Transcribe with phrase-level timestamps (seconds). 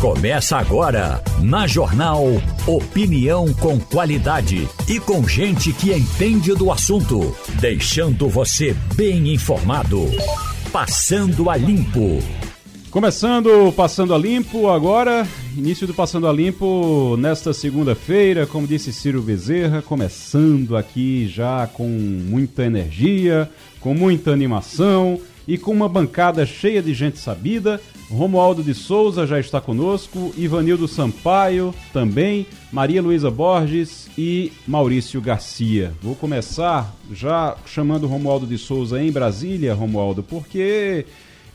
[0.00, 2.24] Começa agora, na Jornal
[2.66, 10.06] Opinião com qualidade e com gente que entende do assunto, deixando você bem informado.
[10.72, 12.18] Passando a Limpo.
[12.90, 19.20] Começando Passando a Limpo agora, início do Passando a Limpo nesta segunda-feira, como disse Ciro
[19.20, 25.20] Bezerra, começando aqui já com muita energia, com muita animação
[25.50, 30.88] e com uma bancada cheia de gente sabida Romualdo de Souza já está conosco, Ivanildo
[30.88, 35.92] Sampaio também, Maria Luísa Borges e Maurício Garcia.
[36.02, 41.06] Vou começar já chamando Romualdo de Souza em Brasília, Romualdo, porque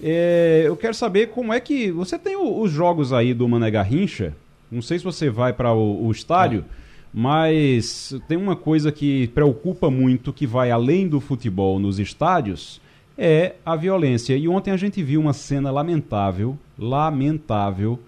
[0.01, 1.91] é, eu quero saber como é que.
[1.91, 4.33] Você tem o, os jogos aí do Mané Garrincha,
[4.71, 6.63] não sei se você vai para o, o, estádio.
[6.81, 6.85] É.
[7.13, 12.81] Mas tem uma coisa que preocupa muito que vai além do futebol nos estádios,
[13.17, 14.35] é a violência.
[14.35, 17.99] E ontem a gente viu uma cena lamentável, lamentável,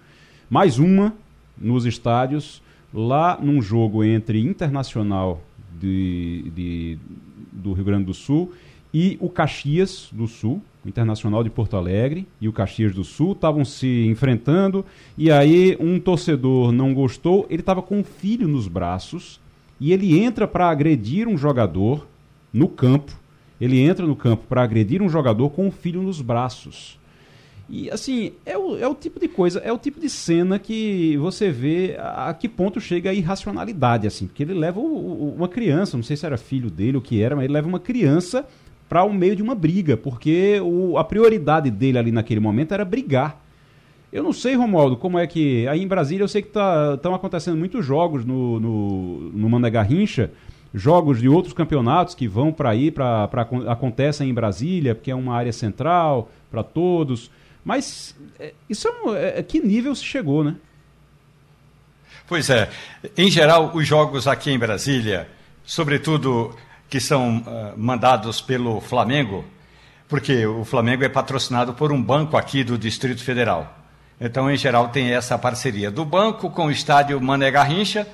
[0.49, 1.13] mais uma
[1.57, 2.61] nos estádios,
[2.94, 5.41] lá num jogo entre Internacional
[5.80, 6.97] de, de,
[7.52, 8.53] do Rio Grande do Sul
[8.94, 13.33] e o Caxias do Sul, o Internacional de Porto Alegre e o Caxias do Sul
[13.33, 14.86] estavam se enfrentando.
[15.17, 19.39] E aí um torcedor não gostou, ele estava com um filho nos braços
[19.80, 22.08] e ele entra para agredir um jogador
[22.53, 23.14] no campo
[23.59, 27.00] ele entra no campo para agredir um jogador com o filho nos braços.
[27.69, 31.17] E assim, é o, é o tipo de coisa, é o tipo de cena que
[31.17, 35.36] você vê a, a que ponto chega a irracionalidade, assim, porque ele leva o, o,
[35.36, 37.80] uma criança, não sei se era filho dele ou que era, mas ele leva uma
[37.80, 38.45] criança
[38.88, 42.86] para o meio de uma briga, porque o, a prioridade dele ali naquele momento era
[42.86, 43.44] brigar.
[44.14, 45.67] Eu não sei, Romualdo, como é que.
[45.67, 50.31] Aí em Brasília eu sei que estão tá, acontecendo muitos jogos no, no, no Garrincha
[50.78, 53.30] jogos de outros campeonatos que vão para aí, para
[53.67, 57.31] acontecem em Brasília, porque é uma área central para todos.
[57.64, 60.55] Mas é, isso é, um, é, é, que nível se chegou, né?
[62.28, 62.70] Pois é.
[63.17, 65.28] Em geral, os jogos aqui em Brasília,
[65.66, 66.55] sobretudo
[66.89, 69.44] que são uh, mandados pelo Flamengo,
[70.08, 73.77] porque o Flamengo é patrocinado por um banco aqui do Distrito Federal.
[74.20, 78.08] Então, em geral, tem essa parceria do banco com o estádio Mané Garrincha,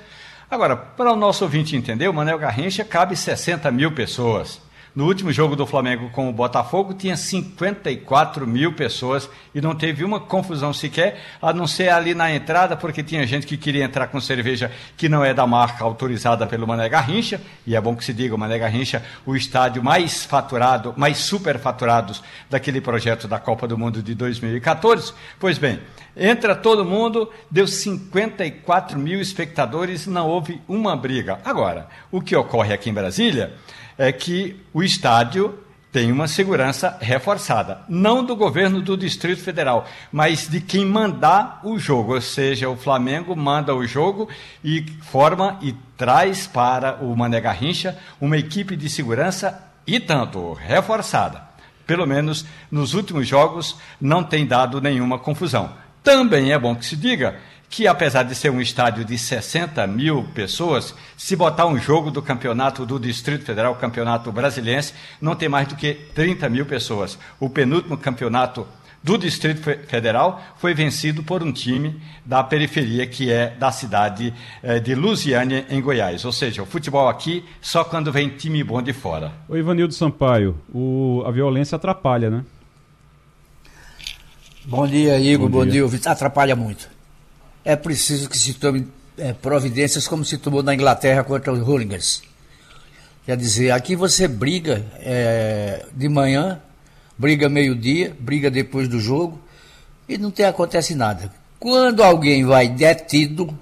[0.54, 4.62] Agora, para o nosso ouvinte entender, o Manel Garrincha cabe 60 mil pessoas.
[4.94, 10.04] No último jogo do Flamengo com o Botafogo, tinha 54 mil pessoas e não teve
[10.04, 14.06] uma confusão sequer, a não ser ali na entrada, porque tinha gente que queria entrar
[14.06, 18.04] com cerveja que não é da marca autorizada pelo Mané Garrincha, e é bom que
[18.04, 23.66] se diga, o Mané Garrincha, o estádio mais faturado, mais superfaturados daquele projeto da Copa
[23.66, 25.12] do Mundo de 2014.
[25.40, 25.80] Pois bem,
[26.16, 31.40] entra todo mundo, deu 54 mil espectadores, não houve uma briga.
[31.44, 33.54] Agora, o que ocorre aqui em Brasília
[33.98, 35.58] é que o estádio
[35.94, 41.78] tem uma segurança reforçada, não do governo do Distrito Federal, mas de quem mandar o
[41.78, 44.28] jogo, ou seja, o Flamengo manda o jogo
[44.64, 51.42] e forma e traz para o Mané Garrincha uma equipe de segurança e tanto reforçada.
[51.86, 55.74] Pelo menos nos últimos jogos não tem dado nenhuma confusão.
[56.02, 57.36] Também é bom que se diga
[57.74, 62.22] que apesar de ser um estádio de 60 mil pessoas, se botar um jogo do
[62.22, 64.86] campeonato do Distrito Federal, campeonato brasileiro,
[65.20, 67.18] não tem mais do que 30 mil pessoas.
[67.40, 68.64] O penúltimo campeonato
[69.02, 74.32] do Distrito Federal foi vencido por um time da periferia, que é da cidade
[74.62, 76.24] eh, de Lusiânia, em Goiás.
[76.24, 79.32] Ou seja, o futebol aqui só quando vem time bom de fora.
[79.48, 82.44] O Ivanildo Sampaio, o, a violência atrapalha, né?
[84.64, 85.48] Bom dia, Igor.
[85.48, 85.84] Bom, bom dia.
[85.88, 86.12] dia.
[86.12, 86.93] Atrapalha muito
[87.64, 88.86] é preciso que se tome
[89.16, 92.22] é, providências como se tomou na Inglaterra contra os hooligans.
[93.24, 96.60] Quer dizer, aqui você briga é, de manhã,
[97.16, 99.40] briga meio-dia, briga depois do jogo
[100.06, 101.32] e não tem, acontece nada.
[101.58, 103.58] Quando alguém vai detido,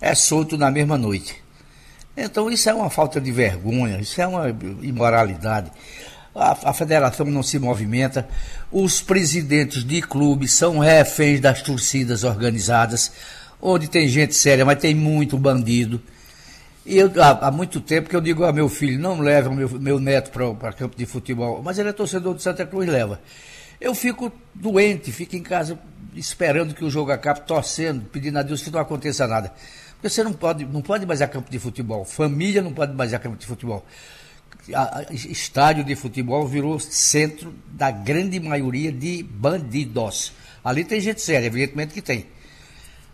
[0.00, 1.42] é solto na mesma noite.
[2.16, 4.48] Então isso é uma falta de vergonha, isso é uma
[4.80, 5.72] imoralidade.
[6.34, 8.28] A, a, federação não se movimenta,
[8.72, 13.12] os presidentes de clubes são reféns das torcidas organizadas,
[13.62, 16.02] onde tem gente séria, mas tem muito bandido.
[16.84, 19.68] E eu, há, há muito tempo que eu digo a meu filho, não leva meu,
[19.78, 23.20] meu neto para campo de futebol, mas ele é torcedor de Santa Cruz, leva.
[23.80, 25.78] Eu fico doente, fico em casa
[26.14, 29.52] esperando que o jogo acabe, torcendo, pedindo a Deus que não aconteça nada.
[29.92, 33.14] Porque você não pode, não pode mais a campo de futebol, família não pode mais
[33.14, 33.86] a campo de futebol
[35.10, 40.32] estádio de futebol virou centro da grande maioria de bandidos.
[40.64, 42.26] Ali tem gente séria, evidentemente que tem.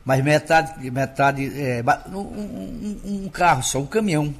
[0.04, 1.82] Mas metade, metade é,
[2.12, 4.34] um, um, carro só, um caminhão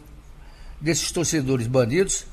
[0.80, 2.26] desses torcedores bandidos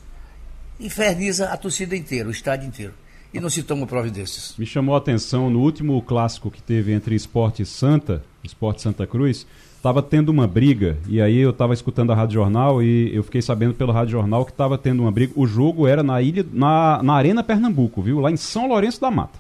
[0.80, 2.94] inferniza a torcida inteira, o estádio inteiro.
[3.33, 4.56] e não se tomam providências.
[4.57, 9.45] Me chamou a atenção no último clássico que teve entre Esporte Santa, Esporte Santa Cruz,
[9.77, 13.41] estava tendo uma briga, e aí eu estava escutando a Rádio Jornal e eu fiquei
[13.41, 15.31] sabendo pelo Rádio Jornal que estava tendo uma briga.
[15.35, 18.19] O jogo era na ilha, na, na Arena Pernambuco, viu?
[18.19, 19.39] Lá em São Lourenço da Mata.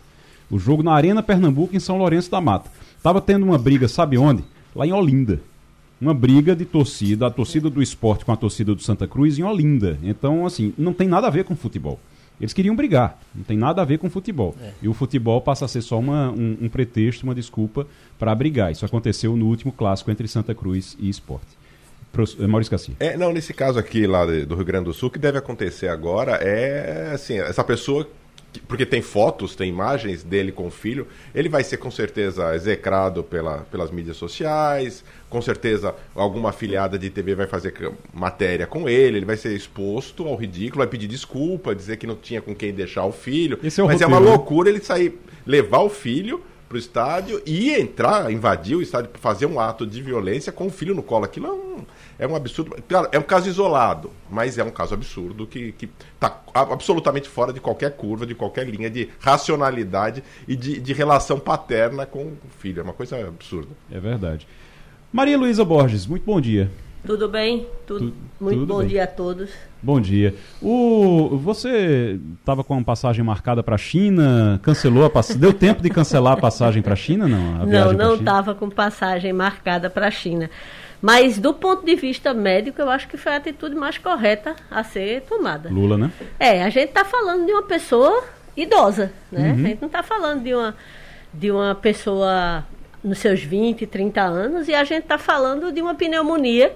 [0.49, 2.71] O jogo na Arena Pernambuco, em São Lourenço da Mata.
[3.03, 4.43] Tava tendo uma briga, sabe onde?
[4.75, 5.41] Lá em Olinda.
[5.99, 9.43] Uma briga de torcida, a torcida do esporte com a torcida do Santa Cruz em
[9.43, 9.97] Olinda.
[10.03, 11.99] Então, assim, não tem nada a ver com futebol.
[12.39, 14.55] Eles queriam brigar, não tem nada a ver com futebol.
[14.61, 14.71] É.
[14.81, 17.87] E o futebol passa a ser só uma, um, um pretexto, uma desculpa
[18.19, 18.71] para brigar.
[18.71, 21.57] Isso aconteceu no último clássico entre Santa Cruz e Esporte.
[22.39, 22.95] Eh, Maurício Garcia.
[22.99, 25.87] É, não, nesse caso aqui lá do Rio Grande do Sul, o que deve acontecer
[25.87, 28.07] agora é assim, essa pessoa
[28.67, 33.23] porque tem fotos, tem imagens dele com o filho, ele vai ser com certeza execrado
[33.23, 37.73] pela, pelas mídias sociais, com certeza alguma afiliada de TV vai fazer
[38.13, 42.15] matéria com ele, ele vai ser exposto ao ridículo, vai pedir desculpa, dizer que não
[42.15, 43.57] tinha com quem deixar o filho.
[43.57, 44.29] É o Mas roteiro, é uma né?
[44.29, 49.59] loucura ele sair, levar o filho pro estádio e entrar, invadir o estádio, fazer um
[49.59, 51.25] ato de violência com o filho no colo.
[51.25, 51.85] Aquilo é um,
[52.19, 52.75] é um absurdo.
[52.87, 55.73] Claro, é um caso isolado, mas é um caso absurdo que
[56.13, 61.39] está absolutamente fora de qualquer curva, de qualquer linha de racionalidade e de, de relação
[61.39, 62.81] paterna com o filho.
[62.81, 63.69] É uma coisa absurda.
[63.91, 64.47] É verdade.
[65.11, 66.69] Maria Luísa Borges, muito bom dia.
[67.05, 67.65] Tudo bem?
[67.85, 68.87] Tudo, tu, muito tudo bom bem.
[68.89, 69.49] dia a todos.
[69.81, 70.35] Bom dia.
[70.61, 74.59] O, você estava com uma passagem marcada para a China?
[74.61, 75.39] Cancelou a passagem?
[75.39, 77.25] Deu tempo de cancelar a passagem para a China?
[77.25, 80.49] Não, não, não estava com passagem marcada para a China.
[81.01, 84.83] Mas do ponto de vista médico, eu acho que foi a atitude mais correta a
[84.83, 85.69] ser tomada.
[85.69, 86.11] Lula, né?
[86.37, 88.23] É, a gente está falando de uma pessoa
[88.57, 89.51] idosa, né?
[89.51, 89.53] Uhum.
[89.53, 90.75] A gente não está falando de uma,
[91.33, 92.65] de uma pessoa
[93.07, 96.75] nos seus 20, 30 anos, e a gente está falando de uma pneumonia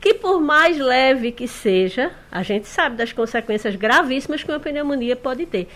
[0.00, 5.16] que por mais leve que seja, a gente sabe das consequências gravíssimas que uma pneumonia
[5.16, 5.68] pode ter.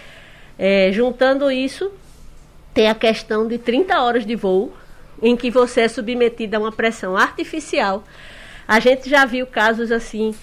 [0.58, 1.90] É, juntando isso,
[2.72, 4.72] tem a questão de 30 horas de voo,
[5.20, 8.04] em que você é submetido a uma pressão artificial.
[8.66, 10.34] A gente já viu casos assim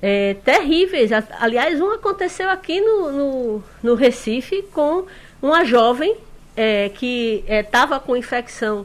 [0.00, 1.10] é, terríveis.
[1.40, 5.06] Aliás, um aconteceu aqui no, no, no Recife com
[5.42, 6.16] uma jovem
[6.58, 8.84] é, que estava é, com infecção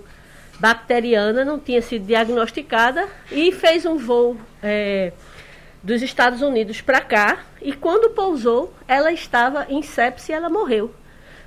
[0.59, 5.11] bacteriana, não tinha sido diagnosticada e fez um voo é,
[5.81, 10.93] dos Estados Unidos para cá e quando pousou, ela estava em sepse e ela morreu.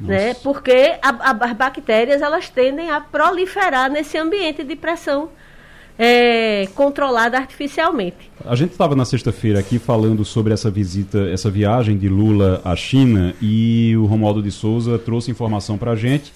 [0.01, 0.35] Né?
[0.43, 5.31] Porque a, a, as bactérias elas tendem a proliferar nesse ambiente de pressão
[5.99, 8.31] é, controlada artificialmente.
[8.45, 12.77] A gente estava na sexta-feira aqui falando sobre essa visita, essa viagem de Lula à
[12.77, 16.33] China e o Romualdo de Souza trouxe informação para a gente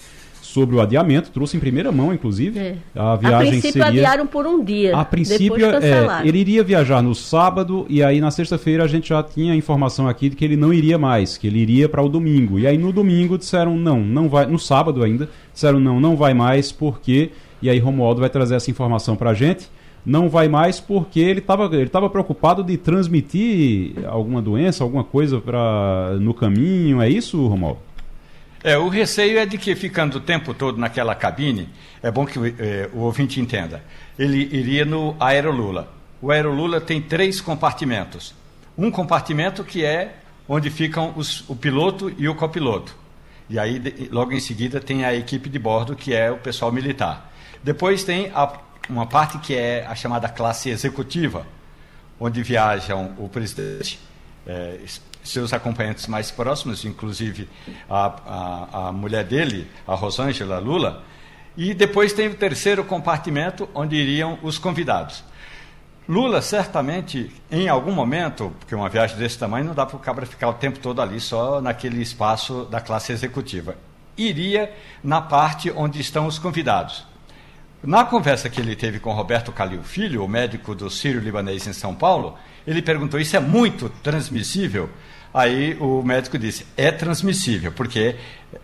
[0.51, 2.59] sobre o adiamento, trouxe em primeira mão, inclusive.
[2.59, 2.75] É.
[2.93, 3.87] A viagem a princípio seria...
[3.87, 4.97] adiaram por um dia.
[4.97, 9.23] A princípio, é, ele iria viajar no sábado e aí na sexta-feira a gente já
[9.23, 12.09] tinha a informação aqui de que ele não iria mais, que ele iria para o
[12.09, 12.59] domingo.
[12.59, 16.33] E aí no domingo disseram não, não vai, no sábado ainda, disseram não, não vai
[16.33, 17.31] mais porque
[17.61, 19.69] e aí Romualdo vai trazer essa informação para a gente.
[20.05, 25.39] Não vai mais porque ele estava ele tava preocupado de transmitir alguma doença, alguma coisa
[25.39, 27.01] pra, no caminho.
[27.01, 27.79] É isso, Romualdo?
[28.63, 31.67] É, o receio é de que, ficando o tempo todo naquela cabine,
[32.01, 33.83] é bom que é, o ouvinte entenda,
[34.17, 35.91] ele iria no Aerolula.
[36.21, 38.35] O Aerolula tem três compartimentos.
[38.77, 40.15] Um compartimento que é
[40.47, 42.95] onde ficam os, o piloto e o copiloto.
[43.49, 46.71] E aí, de, logo em seguida, tem a equipe de bordo, que é o pessoal
[46.71, 47.30] militar.
[47.63, 48.53] Depois tem a,
[48.89, 51.45] uma parte que é a chamada classe executiva,
[52.19, 53.99] onde viajam o presidente,
[54.45, 54.79] é,
[55.23, 57.47] seus acompanhantes mais próximos, inclusive
[57.89, 61.03] a, a, a mulher dele, a Rosângela Lula,
[61.55, 65.23] e depois tem o terceiro compartimento, onde iriam os convidados.
[66.07, 70.25] Lula, certamente, em algum momento, porque uma viagem desse tamanho não dá para o cabra
[70.25, 73.75] ficar o tempo todo ali, só naquele espaço da classe executiva,
[74.17, 77.10] iria na parte onde estão os convidados.
[77.83, 81.73] Na conversa que ele teve com Roberto Calil Filho, o médico do Sírio Libanês em
[81.73, 84.87] São Paulo, ele perguntou: Isso é muito transmissível?
[85.33, 88.15] Aí o médico disse: É transmissível, porque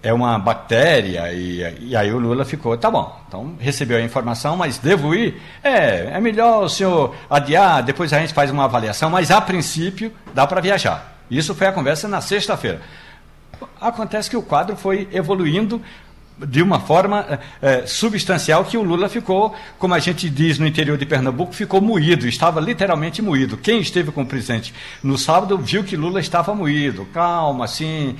[0.04, 1.34] é uma bactéria.
[1.34, 5.42] E, e aí o Lula ficou: Tá bom, então recebeu a informação, mas devo ir?
[5.64, 10.12] É, é melhor o senhor adiar, depois a gente faz uma avaliação, mas a princípio
[10.32, 11.18] dá para viajar.
[11.30, 12.82] Isso foi a conversa na sexta-feira.
[13.82, 15.82] Acontece que o quadro foi evoluindo
[16.46, 20.98] de uma forma é, substancial que o Lula ficou, como a gente diz no interior
[20.98, 23.58] de Pernambuco, ficou moído, estava literalmente moído.
[23.58, 28.15] Quem esteve com o presidente no sábado viu que Lula estava moído, calma, assim,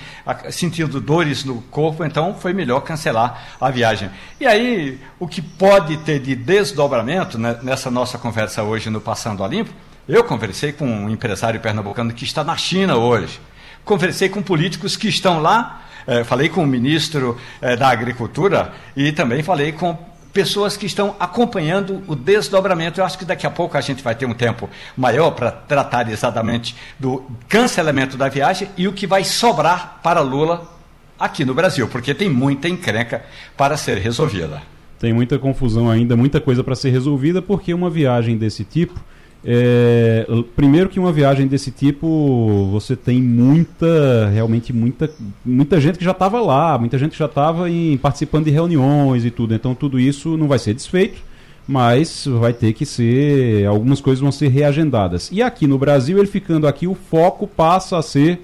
[0.50, 4.09] sentindo dores no corpo, então foi melhor cancelar a viagem.
[4.39, 9.43] E aí, o que pode ter de desdobramento né, nessa nossa conversa hoje no Passando
[9.43, 9.71] a Limpo,
[10.07, 13.39] eu conversei com um empresário pernambucano que está na China hoje,
[13.86, 19.12] conversei com políticos que estão lá eh, falei com o ministro eh, da Agricultura e
[19.12, 19.98] também falei com
[20.34, 23.00] pessoas que estão acompanhando o desdobramento.
[23.00, 26.10] Eu acho que daqui a pouco a gente vai ter um tempo maior para tratar
[26.12, 30.72] exatamente do cancelamento da viagem e o que vai sobrar para Lula
[31.20, 33.24] aqui no Brasil, porque tem muita encrenca
[33.58, 34.62] para ser resolvida.
[35.00, 39.00] Tem muita confusão ainda, muita coisa para ser resolvida, porque uma viagem desse tipo.
[39.46, 40.25] É,
[40.56, 45.10] primeiro que uma viagem desse tipo você tem muita realmente muita
[45.46, 47.65] muita gente que já estava lá muita gente que já estava
[48.01, 49.53] participando de reuniões e tudo.
[49.53, 51.27] Então tudo isso não vai ser desfeito
[51.67, 55.29] mas vai ter que ser algumas coisas vão ser reagendadas.
[55.32, 58.39] E aqui no Brasil ele ficando aqui o foco passa a ser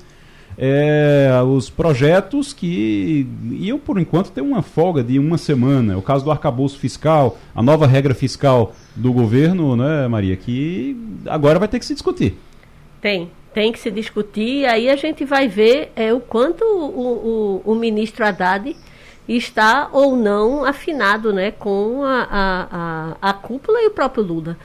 [0.57, 5.97] é, os projetos que iam, por enquanto, ter uma folga de uma semana.
[5.97, 11.59] O caso do arcabouço fiscal, a nova regra fiscal do governo, né, Maria, que agora
[11.59, 12.37] vai ter que se discutir.
[13.01, 17.71] Tem, tem que se discutir, aí a gente vai ver é, o quanto o, o,
[17.71, 18.75] o ministro Haddad
[19.27, 22.67] está ou não afinado né, com a, a,
[23.21, 24.57] a, a cúpula e o próprio Lula.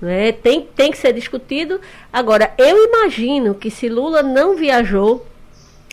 [0.00, 0.32] Né?
[0.32, 1.80] Tem, tem que ser discutido.
[2.12, 5.26] Agora, eu imagino que se Lula não viajou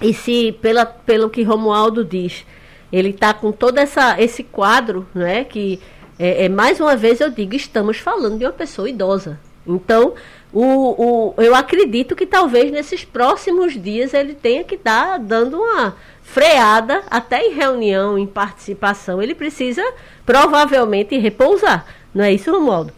[0.02, 2.46] e se, pela, pelo que Romualdo diz,
[2.92, 5.80] ele está com todo essa, esse quadro, né, que
[6.20, 9.40] é, é, mais uma vez eu digo, estamos falando de uma pessoa idosa.
[9.66, 10.14] Então,
[10.54, 15.58] o, o, eu acredito que talvez nesses próximos dias ele tenha que estar tá dando
[15.58, 19.22] uma freada, até em reunião, em participação.
[19.22, 19.84] Ele precisa
[20.26, 21.86] provavelmente repousar.
[22.14, 22.94] Não é isso, Romualdo?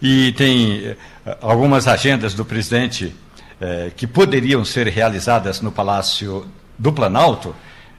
[0.00, 0.96] E tem eh,
[1.40, 3.14] algumas agendas do presidente
[3.62, 7.54] eh, que poderiam ser realizadas no Palácio do Planalto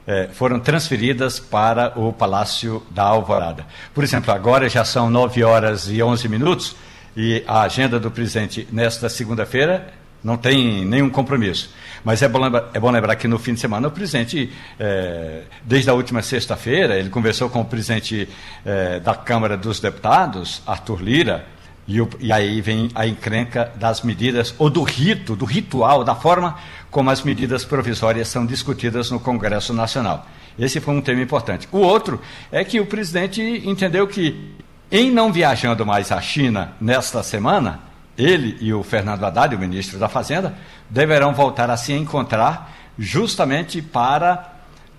[0.06, 3.64] eh, foram transferidas para o Palácio da Alvorada.
[3.94, 6.76] Por exemplo, agora já são 9 horas e 11 minutos
[7.16, 11.72] e a agenda do presidente nesta segunda-feira não tem nenhum compromisso.
[12.04, 15.44] Mas é bom, lembrar, é bom lembrar que no fim de semana o presidente, eh,
[15.62, 18.28] desde a última sexta-feira, ele conversou com o presidente
[18.66, 21.46] eh, da Câmara dos Deputados, Arthur Lira,
[21.86, 26.14] e, o, e, aí vem a encrenca das medidas, ou do rito, do ritual, da
[26.14, 26.56] forma
[26.90, 30.26] como as medidas provisórias são discutidas no Congresso Nacional.
[30.58, 31.68] Esse foi um tema importante.
[31.70, 34.54] O outro é que o presidente entendeu que,
[34.90, 37.80] em não viajando mais à China nesta semana,
[38.16, 40.54] ele e o Fernando Haddad, o ministro da Fazenda,
[40.88, 44.53] deverão voltar a se encontrar justamente para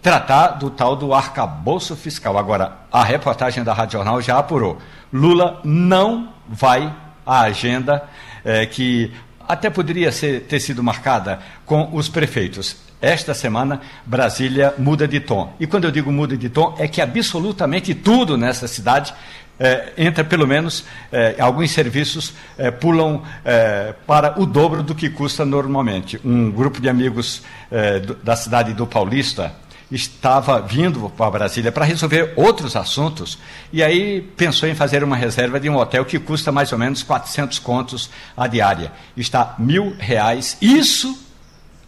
[0.06, 2.38] tratar do tal do arcabouço fiscal.
[2.38, 4.78] Agora, a reportagem da Rádio Jornal já apurou.
[5.12, 6.94] Lula não vai
[7.26, 8.04] à agenda
[8.44, 9.12] é, que
[9.50, 12.78] até poderia ser, ter sido marcada com os prefeitos.
[13.02, 15.52] Esta semana, Brasília muda de tom.
[15.60, 19.12] E quando eu digo muda de tom, é que absolutamente tudo nessa cidade
[19.60, 23.24] é, entra pelo menos é, alguns serviços é, pulam
[24.06, 26.22] para o dobro do que custa normalmente.
[26.24, 27.42] Um grupo de amigos
[28.06, 33.38] do, da cidade do Paulista estava vindo para Brasília para resolver outros assuntos
[33.72, 37.04] e aí pensou em fazer uma reserva de um hotel que custa mais ou menos
[37.04, 38.92] 400 contos a diária.
[39.16, 40.58] Está mil reais.
[40.62, 41.18] Isso,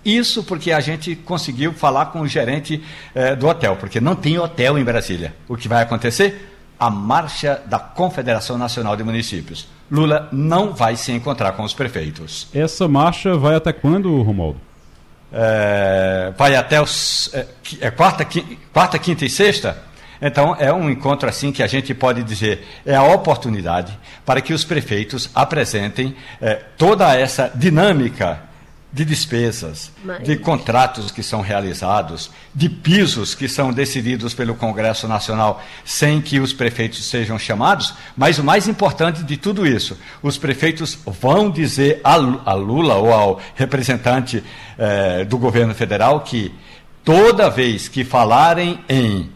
[0.05, 2.83] isso porque a gente conseguiu falar com o gerente
[3.15, 5.35] eh, do hotel, porque não tem hotel em Brasília.
[5.47, 6.53] O que vai acontecer?
[6.79, 9.67] A marcha da Confederação Nacional de Municípios.
[9.89, 12.47] Lula não vai se encontrar com os prefeitos.
[12.53, 14.59] Essa marcha vai até quando, Romualdo?
[15.31, 17.45] É, vai até os, é,
[17.81, 18.27] é, quarta,
[18.71, 19.83] quarta, quinta e sexta.
[20.21, 24.53] Então, é um encontro assim que a gente pode dizer é a oportunidade para que
[24.53, 28.46] os prefeitos apresentem é, toda essa dinâmica
[28.91, 30.23] de despesas, Mas...
[30.23, 36.39] de contratos que são realizados, de pisos que são decididos pelo Congresso Nacional sem que
[36.39, 37.93] os prefeitos sejam chamados.
[38.15, 42.15] Mas o mais importante de tudo isso, os prefeitos vão dizer a
[42.53, 44.43] Lula ou ao representante
[44.77, 46.53] eh, do governo federal que
[47.03, 49.29] toda vez que falarem em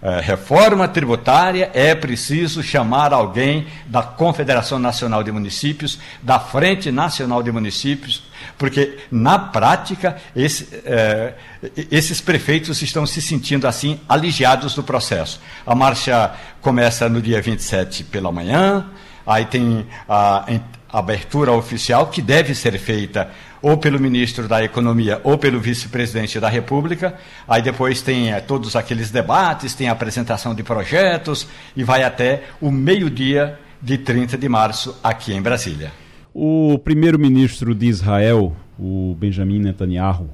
[0.00, 7.42] é, reforma tributária, é preciso chamar alguém da Confederação Nacional de Municípios, da Frente Nacional
[7.42, 8.22] de Municípios,
[8.58, 11.34] porque, na prática, esse, é,
[11.90, 15.40] esses prefeitos estão se sentindo assim aliviados do processo.
[15.64, 18.84] A marcha começa no dia 27 pela manhã,
[19.24, 20.44] aí tem a,
[20.92, 23.30] a abertura oficial que deve ser feita
[23.62, 27.14] ou pelo ministro da Economia ou pelo vice-presidente da República.
[27.46, 31.46] Aí depois tem é, todos aqueles debates, tem a apresentação de projetos
[31.76, 35.92] e vai até o meio-dia de 30 de março aqui em Brasília.
[36.34, 40.28] O primeiro-ministro de Israel, o Benjamin Netanyahu,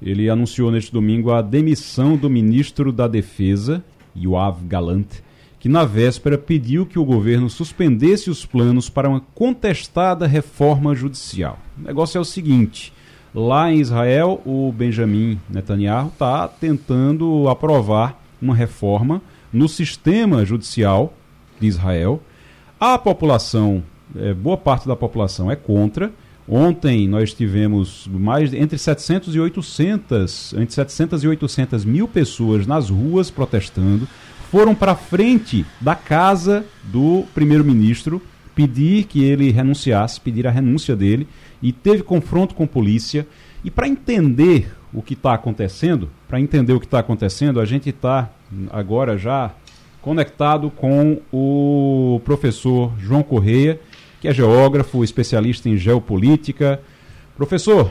[0.00, 3.84] ele anunciou neste domingo a demissão do ministro da Defesa,
[4.16, 5.06] Yoav Galant,
[5.58, 11.58] que na véspera pediu que o governo suspendesse os planos para uma contestada reforma judicial.
[11.78, 12.92] O negócio é o seguinte:
[13.34, 19.22] Lá em Israel, o Benjamin Netanyahu está tentando aprovar uma reforma
[19.52, 21.14] no sistema judicial
[21.60, 22.20] de Israel.
[22.78, 23.82] A população,
[24.16, 26.10] é, boa parte da população é contra.
[26.48, 32.90] Ontem nós tivemos mais entre 700 e 800, entre 700 e 800 mil pessoas nas
[32.90, 34.08] ruas protestando.
[34.50, 38.20] Foram para frente da casa do primeiro-ministro
[38.54, 41.26] pedir que ele renunciasse, pedir a renúncia dele
[41.62, 43.26] e teve confronto com polícia.
[43.64, 47.88] E para entender o que está acontecendo, para entender o que está acontecendo, a gente
[47.88, 48.30] está
[48.70, 49.52] agora já
[50.02, 53.80] conectado com o professor João Correia,
[54.22, 56.80] que é geógrafo, especialista em geopolítica.
[57.36, 57.90] Professor,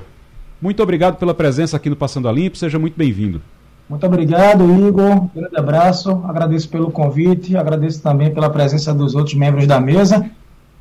[0.62, 3.42] muito obrigado pela presença aqui no Passando a Limpo, seja muito bem-vindo.
[3.90, 5.28] Muito obrigado, Igor.
[5.36, 6.24] grande abraço.
[6.26, 10.32] Agradeço pelo convite, agradeço também pela presença dos outros membros da mesa.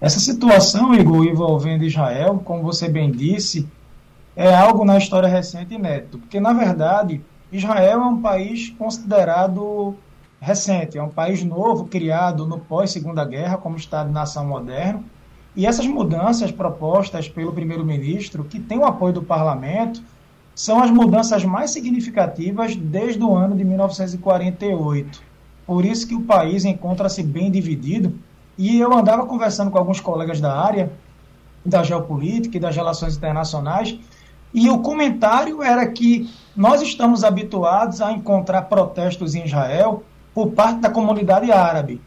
[0.01, 3.67] Essa situação, Igor, envolvendo Israel, como você bem disse,
[4.37, 9.97] é algo na história recente inédito, porque, na verdade, Israel é um país considerado
[10.41, 15.05] recente, é um país novo, criado no pós-Segunda Guerra como Estado-nação moderno,
[15.57, 20.03] e essas mudanças propostas pelo primeiro-ministro, que tem o apoio do parlamento,
[20.55, 25.23] são as mudanças mais significativas desde o ano de 1948.
[25.67, 28.15] Por isso que o país encontra-se bem dividido
[28.59, 30.93] e eu andava conversando com alguns colegas da área
[31.65, 33.99] da geopolítica e das relações internacionais,
[34.53, 40.03] e o comentário era que nós estamos habituados a encontrar protestos em Israel
[40.35, 42.01] por parte da comunidade árabe,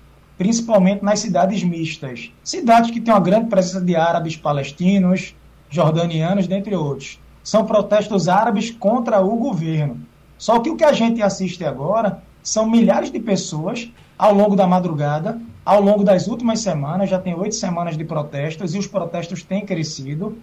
[0.43, 2.29] principalmente nas cidades mistas.
[2.43, 5.33] Cidades que têm uma grande presença de árabes palestinos,
[5.69, 7.17] jordanianos, dentre outros.
[7.41, 10.01] São protestos árabes contra o governo.
[10.37, 14.67] Só que o que a gente assiste agora são milhares de pessoas ao longo da
[14.67, 19.43] madrugada ao longo das últimas semanas, já tem oito semanas de protestos e os protestos
[19.43, 20.37] têm crescido,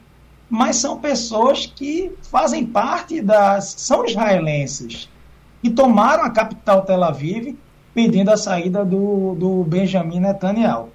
[0.49, 3.75] mas são pessoas que fazem parte das.
[3.77, 5.11] são israelenses,
[5.63, 7.55] e tomaram a capital Tel Aviv
[8.01, 10.89] pedindo a saída do, do Benjamin Netanyahu.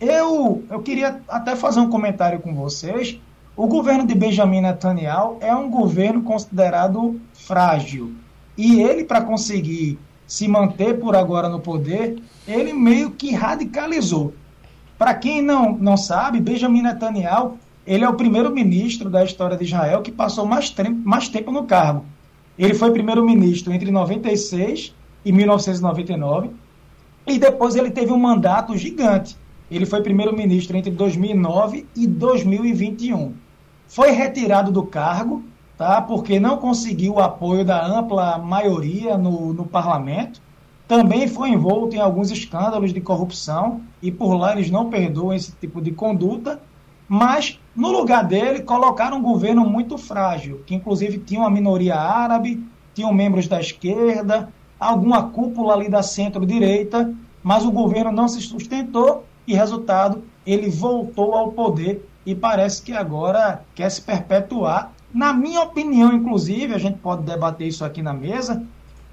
[0.00, 3.18] Eu, eu queria até fazer um comentário com vocês.
[3.56, 8.12] O governo de Benjamin Netanyahu é um governo considerado frágil.
[8.56, 14.32] E ele, para conseguir se manter por agora no poder, ele meio que radicalizou.
[14.96, 20.00] Para quem não, não sabe, Benjamin Netanyahu ele é o primeiro-ministro da história de Israel
[20.00, 20.72] que passou mais,
[21.04, 22.04] mais tempo no cargo.
[22.56, 24.94] Ele foi primeiro-ministro entre 96
[25.26, 26.50] e 1999
[27.26, 29.36] e depois ele teve um mandato gigante.
[29.68, 33.34] Ele foi primeiro-ministro entre 2009 e 2021.
[33.88, 35.42] Foi retirado do cargo
[35.76, 36.00] tá?
[36.00, 40.40] porque não conseguiu o apoio da ampla maioria no, no parlamento.
[40.86, 45.50] Também foi envolto em alguns escândalos de corrupção e por lá eles não perdoam esse
[45.50, 46.60] tipo de conduta.
[47.08, 52.64] Mas, no lugar dele, colocaram um governo muito frágil, que inclusive tinha uma minoria árabe,
[52.94, 57.12] tinham membros da esquerda, alguma cúpula ali da centro-direita,
[57.42, 62.92] mas o governo não se sustentou e, resultado, ele voltou ao poder e parece que
[62.92, 68.12] agora quer se perpetuar na minha opinião, inclusive, a gente pode debater isso aqui na
[68.12, 68.62] mesa,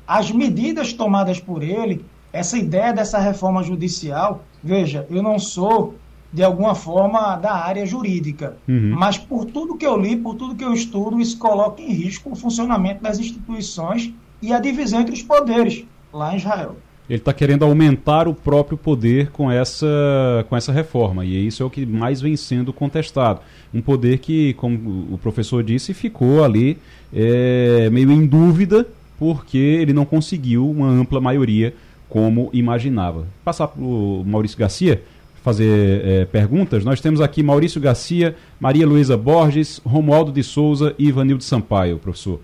[0.05, 5.95] as medidas tomadas por ele, essa ideia dessa reforma judicial, veja, eu não sou
[6.31, 8.95] de alguma forma da área jurídica, uhum.
[8.97, 12.31] mas por tudo que eu li, por tudo que eu estudo, isso coloca em risco
[12.31, 14.11] o funcionamento das instituições
[14.43, 16.75] e a divisão entre os poderes lá em Israel.
[17.09, 21.65] Ele está querendo aumentar o próprio poder com essa, com essa reforma, e isso é
[21.65, 23.41] o que mais vem sendo contestado.
[23.73, 26.77] Um poder que, como o professor disse, ficou ali
[27.13, 31.73] é, meio em dúvida, porque ele não conseguiu uma ampla maioria
[32.09, 33.27] como imaginava.
[33.43, 35.01] Passar para o Maurício Garcia
[35.43, 36.85] fazer é, perguntas.
[36.85, 42.39] Nós temos aqui Maurício Garcia, Maria Luísa Borges, Romualdo de Souza e Ivanildo Sampaio, professor.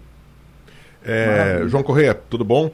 [1.04, 2.72] É, João Correia, tudo bom?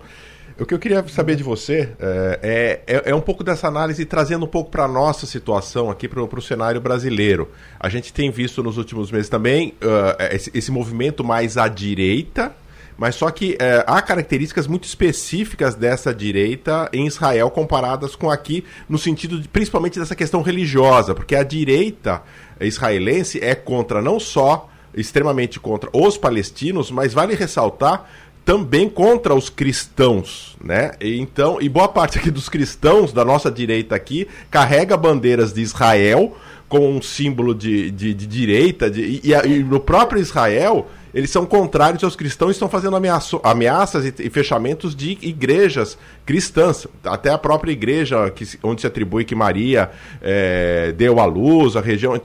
[0.58, 4.46] O que eu queria saber de você é, é, é um pouco dessa análise trazendo
[4.46, 7.52] um pouco para a nossa situação aqui para o cenário brasileiro.
[7.78, 12.56] A gente tem visto nos últimos meses também uh, esse, esse, movimento mais à direita,
[12.98, 18.64] mas só que uh, há características muito específicas dessa direita em Israel comparadas com aqui,
[18.88, 22.24] no sentido de, principalmente dessa questão religiosa, porque a direita
[22.62, 28.10] israelense é contra não só extremamente contra os palestinos, mas vale ressaltar
[28.46, 30.92] também contra os cristãos, né?
[31.02, 35.62] E então, e boa parte aqui dos cristãos da nossa direita aqui carrega bandeiras de
[35.62, 36.38] Israel
[36.70, 41.46] como um símbolo de, de, de direita, de, e, e, no próprio Israel, eles são
[41.46, 42.98] contrários aos cristãos e estão fazendo
[43.42, 46.86] ameaças e, e, fechamentos de igrejas cristãs.
[47.06, 49.90] Até a própria igreja que, onde se atribui que Maria
[50.22, 52.20] é, deu à luz, a região,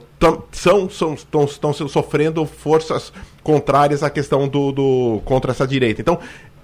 [0.51, 6.01] são, são, estão, estão sofrendo forças contrárias à questão do, do contra essa direita.
[6.01, 6.19] Então,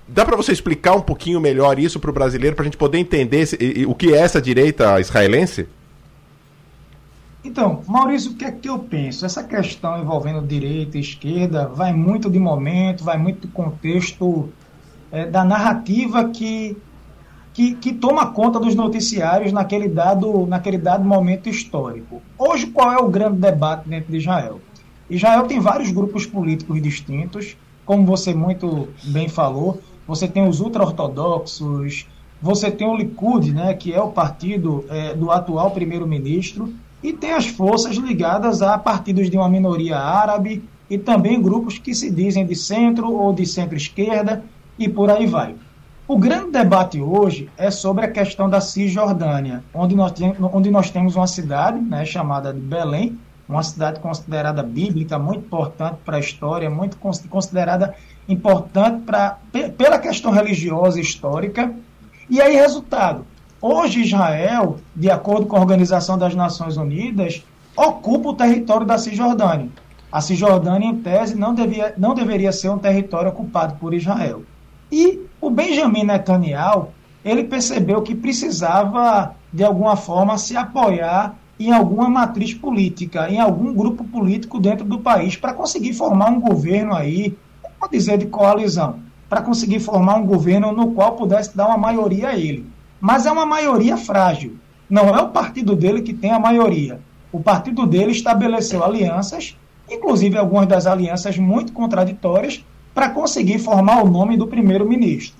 [0.09, 2.97] Dá para você explicar um pouquinho melhor isso para o brasileiro, para a gente poder
[2.97, 5.67] entender esse, o que é essa direita israelense?
[7.43, 9.25] Então, Maurício, o que é que eu penso?
[9.25, 14.49] Essa questão envolvendo direita e esquerda vai muito de momento, vai muito do contexto
[15.11, 16.75] é, da narrativa que,
[17.53, 22.21] que, que, toma conta dos noticiários naquele dado, naquele dado momento histórico.
[22.37, 24.59] Hoje, qual é o grande debate dentro de Israel?
[25.09, 32.05] Israel tem vários grupos políticos distintos, como você muito bem falou, você tem os ultra-ortodoxos,
[32.41, 37.33] você tem o Likud, né, que é o partido é, do atual primeiro-ministro, e tem
[37.33, 42.45] as forças ligadas a partidos de uma minoria árabe e também grupos que se dizem
[42.45, 44.43] de centro ou de centro-esquerda
[44.77, 45.55] e por aí vai.
[46.07, 50.13] O grande debate hoje é sobre a questão da Cisjordânia, onde nós,
[50.53, 55.97] onde nós temos uma cidade né, chamada de Belém, uma cidade considerada bíblica, muito importante
[56.05, 57.93] para a história, muito considerada
[58.27, 59.37] importante pra,
[59.77, 61.73] pela questão religiosa e histórica.
[62.29, 63.25] E aí, resultado,
[63.59, 67.43] Hoje, Israel, de acordo com a Organização das Nações Unidas,
[67.75, 69.69] ocupa o território da Cisjordânia.
[70.11, 74.43] A Cisjordânia, em tese, não, devia, não deveria ser um território ocupado por Israel.
[74.91, 76.89] E o Benjamin Netanyahu,
[77.25, 83.73] ele percebeu que precisava, de alguma forma, se apoiar em alguma matriz política, em algum
[83.73, 87.35] grupo político dentro do país, para conseguir formar um governo aí,
[87.79, 92.29] vou dizer de coalizão, para conseguir formar um governo no qual pudesse dar uma maioria
[92.29, 94.57] a ele mas é uma maioria frágil.
[94.89, 96.99] Não é o partido dele que tem a maioria.
[97.31, 99.57] O partido dele estabeleceu alianças,
[99.89, 105.37] inclusive algumas das alianças muito contraditórias, para conseguir formar o nome do primeiro-ministro.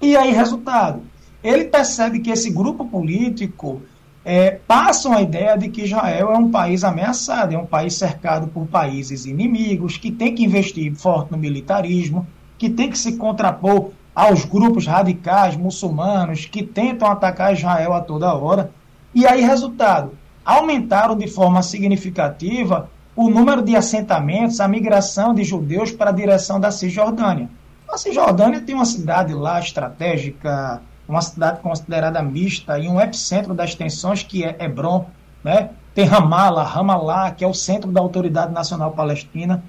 [0.00, 1.02] E aí, resultado?
[1.42, 3.82] Ele percebe que esse grupo político
[4.24, 8.46] é, passam a ideia de que Israel é um país ameaçado, é um país cercado
[8.46, 13.90] por países inimigos, que tem que investir forte no militarismo, que tem que se contrapor
[14.14, 18.70] aos grupos radicais muçulmanos que tentam atacar Israel a toda hora.
[19.14, 20.12] E aí, resultado,
[20.44, 26.58] aumentaram de forma significativa o número de assentamentos, a migração de judeus para a direção
[26.58, 27.48] da Cisjordânia.
[27.90, 33.74] A Cisjordânia tem uma cidade lá estratégica, uma cidade considerada mista e um epicentro das
[33.74, 35.06] tensões que é Hebron,
[35.44, 35.70] né?
[35.94, 39.62] Tem Ramallah, Ramallah, que é o centro da Autoridade Nacional Palestina.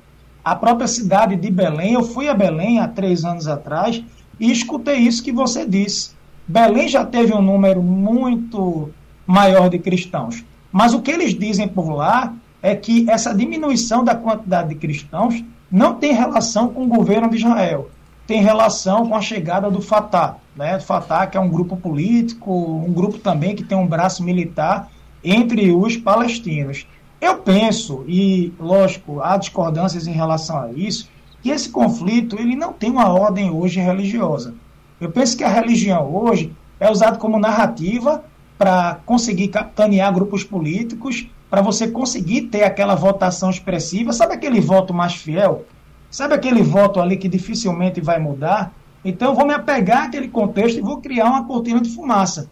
[0.43, 4.01] A própria cidade de Belém, eu fui a Belém há três anos atrás
[4.43, 6.11] e escutei isso que você disse.
[6.45, 8.89] Belém já teve um número muito
[9.25, 10.43] maior de cristãos.
[10.69, 15.41] Mas o que eles dizem por lá é que essa diminuição da quantidade de cristãos
[15.71, 17.89] não tem relação com o governo de Israel.
[18.27, 20.35] Tem relação com a chegada do Fatah.
[20.57, 20.75] Né?
[20.75, 24.91] O Fatah, que é um grupo político, um grupo também que tem um braço militar
[25.23, 26.85] entre os palestinos.
[27.21, 31.09] Eu penso, e lógico, há discordâncias em relação a isso,
[31.43, 34.55] que esse conflito ele não tem uma ordem hoje religiosa.
[34.99, 38.23] Eu penso que a religião hoje é usada como narrativa
[38.57, 44.13] para conseguir capitanear grupos políticos, para você conseguir ter aquela votação expressiva.
[44.13, 45.65] Sabe aquele voto mais fiel?
[46.09, 48.71] Sabe aquele voto ali que dificilmente vai mudar?
[49.03, 52.49] Então vou me apegar àquele contexto e vou criar uma cortina de fumaça.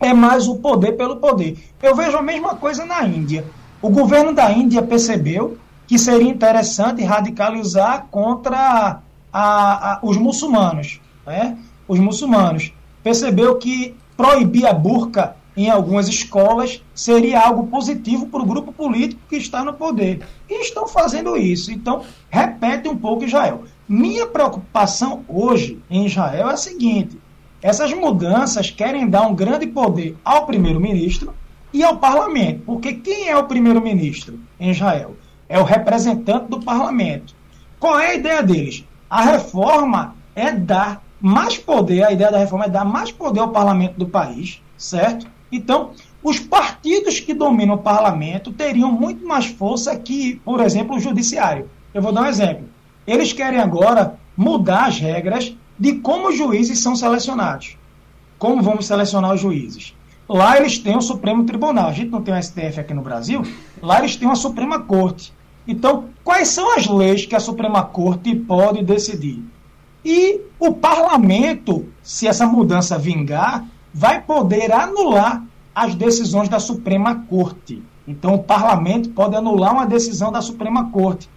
[0.00, 1.58] É mais o poder pelo poder.
[1.82, 3.44] Eu vejo a mesma coisa na Índia.
[3.82, 9.00] O governo da Índia percebeu que seria interessante radicalizar contra
[9.32, 11.00] a, a, os muçulmanos.
[11.26, 11.56] Né?
[11.86, 12.72] Os muçulmanos.
[13.02, 19.22] Percebeu que proibir a burca em algumas escolas seria algo positivo para o grupo político
[19.28, 20.20] que está no poder.
[20.48, 21.72] E estão fazendo isso.
[21.72, 23.64] Então, repete um pouco Israel.
[23.88, 27.18] Minha preocupação hoje em Israel é a seguinte:
[27.62, 31.32] essas mudanças querem dar um grande poder ao primeiro-ministro
[31.72, 32.62] e ao parlamento.
[32.66, 35.16] Porque quem é o primeiro-ministro em Israel?
[35.48, 37.34] É o representante do parlamento.
[37.78, 38.84] Qual é a ideia deles?
[39.08, 43.50] A reforma é dar mais poder, a ideia da reforma é dar mais poder ao
[43.50, 45.26] parlamento do país, certo?
[45.50, 51.00] Então, os partidos que dominam o parlamento teriam muito mais força que, por exemplo, o
[51.00, 51.70] judiciário.
[51.94, 52.68] Eu vou dar um exemplo.
[53.06, 57.76] Eles querem agora mudar as regras de como os juízes são selecionados.
[58.38, 59.94] Como vamos selecionar os juízes?
[60.28, 61.88] Lá eles têm o Supremo Tribunal.
[61.88, 63.42] A gente não tem o STF aqui no Brasil.
[63.80, 65.32] Lá eles têm uma Suprema Corte.
[65.66, 69.42] Então, quais são as leis que a Suprema Corte pode decidir?
[70.04, 75.42] E o parlamento, se essa mudança vingar, vai poder anular
[75.74, 77.82] as decisões da Suprema Corte.
[78.06, 81.28] Então, o parlamento pode anular uma decisão da Suprema Corte.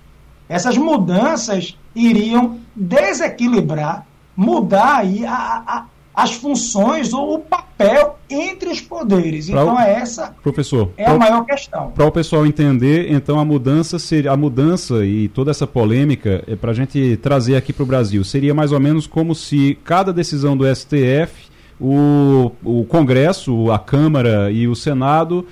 [0.47, 5.85] Essas mudanças iriam desequilibrar, mudar aí a, a,
[6.21, 9.49] as funções ou o papel entre os poderes.
[9.49, 9.79] Pra então, o...
[9.79, 11.91] é essa professor, é a maior questão.
[11.91, 16.57] Para o pessoal entender, então a mudança seria a mudança e toda essa polêmica é
[16.57, 20.11] para a gente trazer aqui para o Brasil seria mais ou menos como se cada
[20.11, 21.48] decisão do STF
[21.79, 25.47] o, o Congresso, a Câmara e o Senado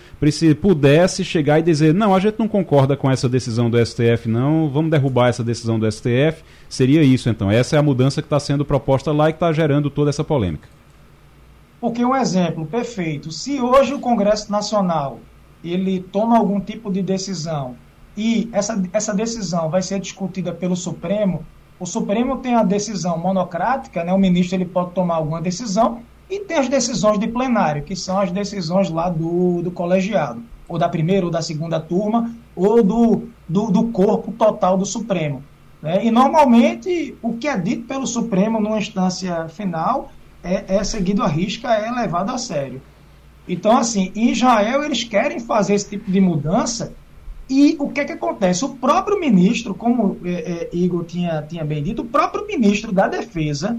[0.62, 4.70] pudesse chegar e dizer não, a gente não concorda com essa decisão do STF, não,
[4.70, 6.44] vamos derrubar essa decisão do STF.
[6.68, 7.50] Seria isso, então.
[7.50, 10.24] Essa é a mudança que está sendo proposta lá e que está gerando toda essa
[10.24, 10.68] polêmica.
[11.80, 15.20] Porque um exemplo perfeito, se hoje o Congresso Nacional
[15.64, 17.76] ele toma algum tipo de decisão
[18.18, 21.46] e essa, essa decisão vai ser discutida pelo Supremo,
[21.80, 24.12] o Supremo tem a decisão monocrática, né?
[24.12, 28.20] o ministro ele pode tomar alguma decisão e tem as decisões de plenário, que são
[28.20, 33.30] as decisões lá do, do colegiado, ou da primeira ou da segunda turma, ou do,
[33.48, 35.44] do, do corpo total do Supremo.
[35.82, 36.06] Né?
[36.06, 40.12] E normalmente o que é dito pelo Supremo numa instância final
[40.44, 42.82] é, é seguido à risca, é levado a sério.
[43.48, 46.94] Então, assim, em Israel eles querem fazer esse tipo de mudança
[47.50, 48.66] e o que é que acontece?
[48.66, 53.08] O próprio ministro, como é, é, Igor tinha, tinha bem dito, o próprio ministro da
[53.08, 53.78] Defesa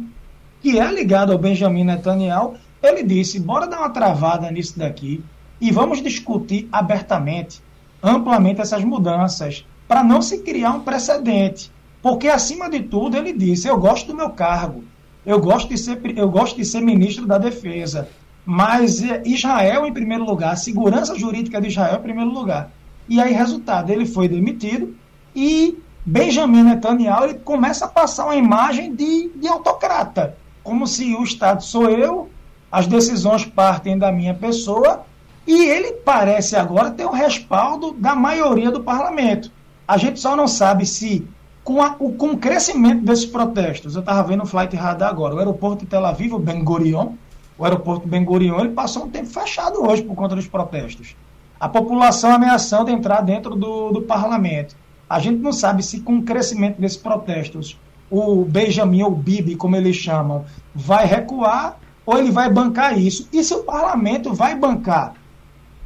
[0.61, 5.23] que é ligado ao Benjamin Netanyahu, ele disse: bora dar uma travada nisso daqui
[5.61, 7.61] e vamos discutir abertamente,
[8.03, 11.71] amplamente essas mudanças, para não se criar um precedente.
[12.01, 14.85] Porque, acima de tudo, ele disse: eu gosto do meu cargo,
[15.27, 18.09] eu gosto de ser, eu gosto de ser ministro da Defesa,
[18.45, 22.71] mas eh, Israel em primeiro lugar, a segurança jurídica de Israel em primeiro lugar.
[23.09, 24.95] E aí, resultado, ele foi demitido
[25.35, 31.23] e Benjamin Netanyahu ele começa a passar uma imagem de, de autocrata como se o
[31.23, 32.29] Estado sou eu,
[32.71, 35.05] as decisões partem da minha pessoa,
[35.47, 39.51] e ele parece agora ter o respaldo da maioria do parlamento.
[39.87, 41.27] A gente só não sabe se,
[41.65, 45.39] com, a, com o crescimento desses protestos, eu estava vendo o Flight Radar agora, o
[45.39, 47.13] aeroporto de Tel Aviv, o Ben Gurion,
[47.57, 51.17] o aeroporto Ben Gurion, ele passou um tempo fechado hoje por conta dos protestos.
[51.59, 54.77] A população ameaçando entrar dentro do, do parlamento.
[55.09, 57.79] A gente não sabe se, com o crescimento desses protestos,
[58.11, 60.45] o Benjamin ou Bibi, como eles chamam,
[60.75, 63.29] vai recuar ou ele vai bancar isso?
[63.33, 65.15] E se o parlamento vai bancar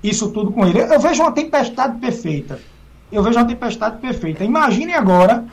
[0.03, 0.81] isso tudo com ele?
[0.81, 2.61] Eu vejo uma tempestade perfeita.
[3.11, 4.45] Eu vejo uma tempestade perfeita.
[4.45, 5.45] Imagine agora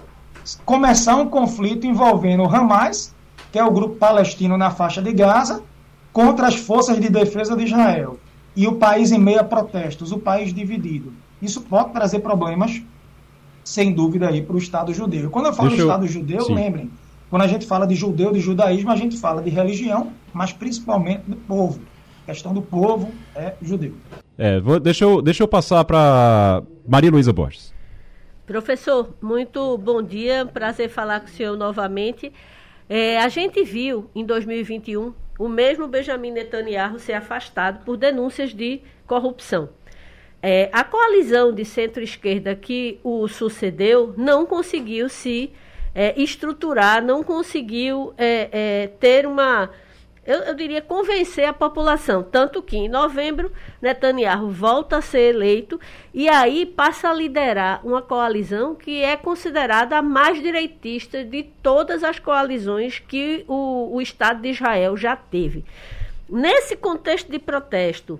[0.65, 3.13] começar um conflito envolvendo o Hamas,
[3.51, 5.63] que é o grupo palestino na faixa de Gaza,
[6.13, 8.17] contra as forças de defesa de Israel.
[8.55, 11.13] E o país em meio a protestos, o país dividido.
[11.41, 12.81] Isso pode trazer problemas
[13.63, 15.29] sem dúvida, aí para o Estado judeu.
[15.29, 16.09] Quando eu falo Deixa Estado eu...
[16.09, 16.55] judeu, Sim.
[16.55, 16.91] lembrem,
[17.29, 21.23] quando a gente fala de judeu, de judaísmo, a gente fala de religião, mas principalmente
[21.27, 21.79] do povo.
[22.23, 23.93] A questão do povo é judeu.
[24.37, 27.73] É, vou, deixa, eu, deixa eu passar para Maria Luísa Borges.
[28.45, 32.33] Professor, muito bom dia, prazer falar com o senhor novamente.
[32.87, 38.81] É, a gente viu em 2021 o mesmo Benjamin Netanyahu ser afastado por denúncias de
[39.05, 39.69] corrupção.
[40.41, 45.51] É, a coalizão de centro-esquerda que o sucedeu não conseguiu se
[45.93, 49.69] é, estruturar, não conseguiu é, é, ter uma,
[50.29, 52.21] eu, eu, diria, convencer a população.
[52.21, 55.79] Tanto que em novembro Netanyahu volta a ser eleito
[56.13, 62.03] e aí passa a liderar uma coalizão que é considerada a mais direitista de todas
[62.03, 65.65] as coalizões que o, o Estado de Israel já teve.
[66.29, 68.19] Nesse contexto de protesto,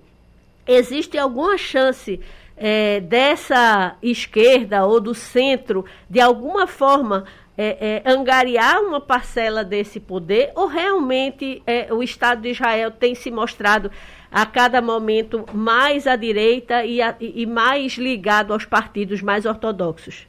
[0.70, 2.20] existe alguma chance
[2.56, 7.26] é, dessa esquerda ou do centro, de alguma forma,
[7.58, 13.16] é, é, angariar uma parcela desse poder, ou realmente é, o Estado de Israel tem
[13.16, 13.92] se mostrado
[14.32, 20.28] a cada momento mais à direita e, a, e mais ligado aos partidos mais ortodoxos?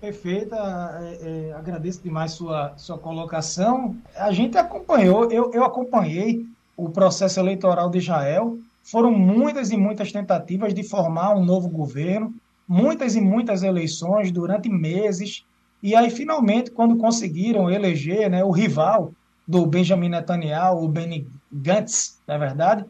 [0.00, 3.96] Perfeita, é, é, agradeço demais sua, sua colocação.
[4.14, 6.44] A gente acompanhou, eu, eu acompanhei
[6.76, 12.34] o processo eleitoral de Israel foram muitas e muitas tentativas de formar um novo governo,
[12.68, 15.44] muitas e muitas eleições durante meses.
[15.82, 19.12] E aí, finalmente, quando conseguiram eleger né, o rival
[19.48, 22.84] do Benjamin Netanyahu, o Benny Gantz, na é verdade,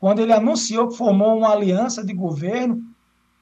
[0.00, 2.82] quando ele anunciou que formou uma aliança de governo,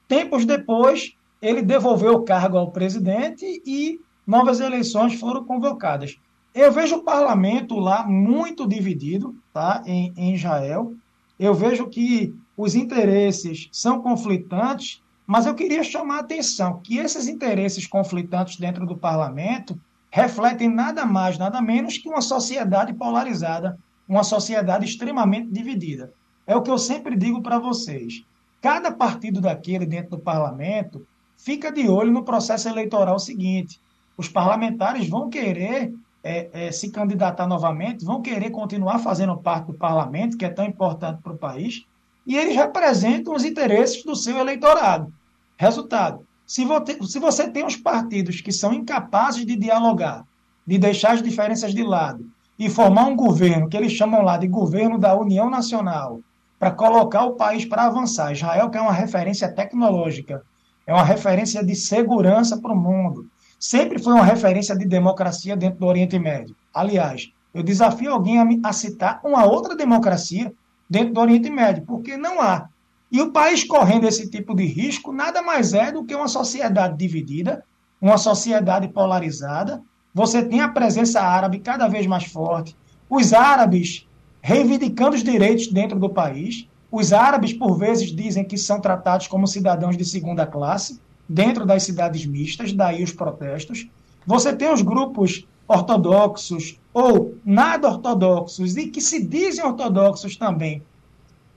[0.07, 6.19] tempos depois ele devolveu o cargo ao presidente e novas eleições foram convocadas.
[6.55, 10.95] Eu vejo o parlamento lá muito dividido tá, em, em Israel
[11.39, 17.27] eu vejo que os interesses são conflitantes, mas eu queria chamar a atenção que esses
[17.27, 19.79] interesses conflitantes dentro do parlamento
[20.11, 23.77] refletem nada mais, nada menos que uma sociedade polarizada,
[24.09, 26.13] uma sociedade extremamente dividida.
[26.47, 28.25] É o que eu sempre digo para vocês.
[28.61, 33.79] cada partido daquele dentro do parlamento fica de olho no processo eleitoral seguinte.
[34.17, 35.93] Os parlamentares vão querer
[36.25, 40.65] é, é, se candidatar novamente, vão querer continuar fazendo parte do parlamento, que é tão
[40.65, 41.85] importante para o país,
[42.27, 45.13] e eles representam os interesses do seu eleitorado.
[45.59, 46.65] Resultado: se
[47.03, 50.25] se você tem os partidos que são incapazes de dialogar,
[50.67, 52.25] de deixar as diferenças de lado
[52.59, 56.21] e formar um governo que eles chamam lá de governo da União Nacional,
[56.59, 58.33] para colocar o país para avançar.
[58.33, 60.43] Israel, que é uma referência tecnológica,
[60.87, 63.27] é uma referência de segurança para o mundo,
[63.65, 66.55] sempre foi uma referência de democracia dentro do Oriente Médio.
[66.73, 70.53] Aliás, eu desafio alguém a, a citar uma outra democracia
[70.89, 72.69] dentro do Oriente Médio, porque não há.
[73.11, 76.99] E o país correndo esse tipo de risco nada mais é do que uma sociedade
[76.99, 77.65] dividida,
[78.03, 79.81] uma sociedade polarizada.
[80.13, 82.77] Você tem a presença árabe cada vez mais forte,
[83.09, 84.07] os árabes
[84.43, 86.69] reivindicando os direitos dentro do país.
[86.93, 91.83] Os árabes, por vezes, dizem que são tratados como cidadãos de segunda classe dentro das
[91.83, 93.89] cidades mistas, daí os protestos.
[94.27, 100.83] Você tem os grupos ortodoxos ou nada ortodoxos e que se dizem ortodoxos também,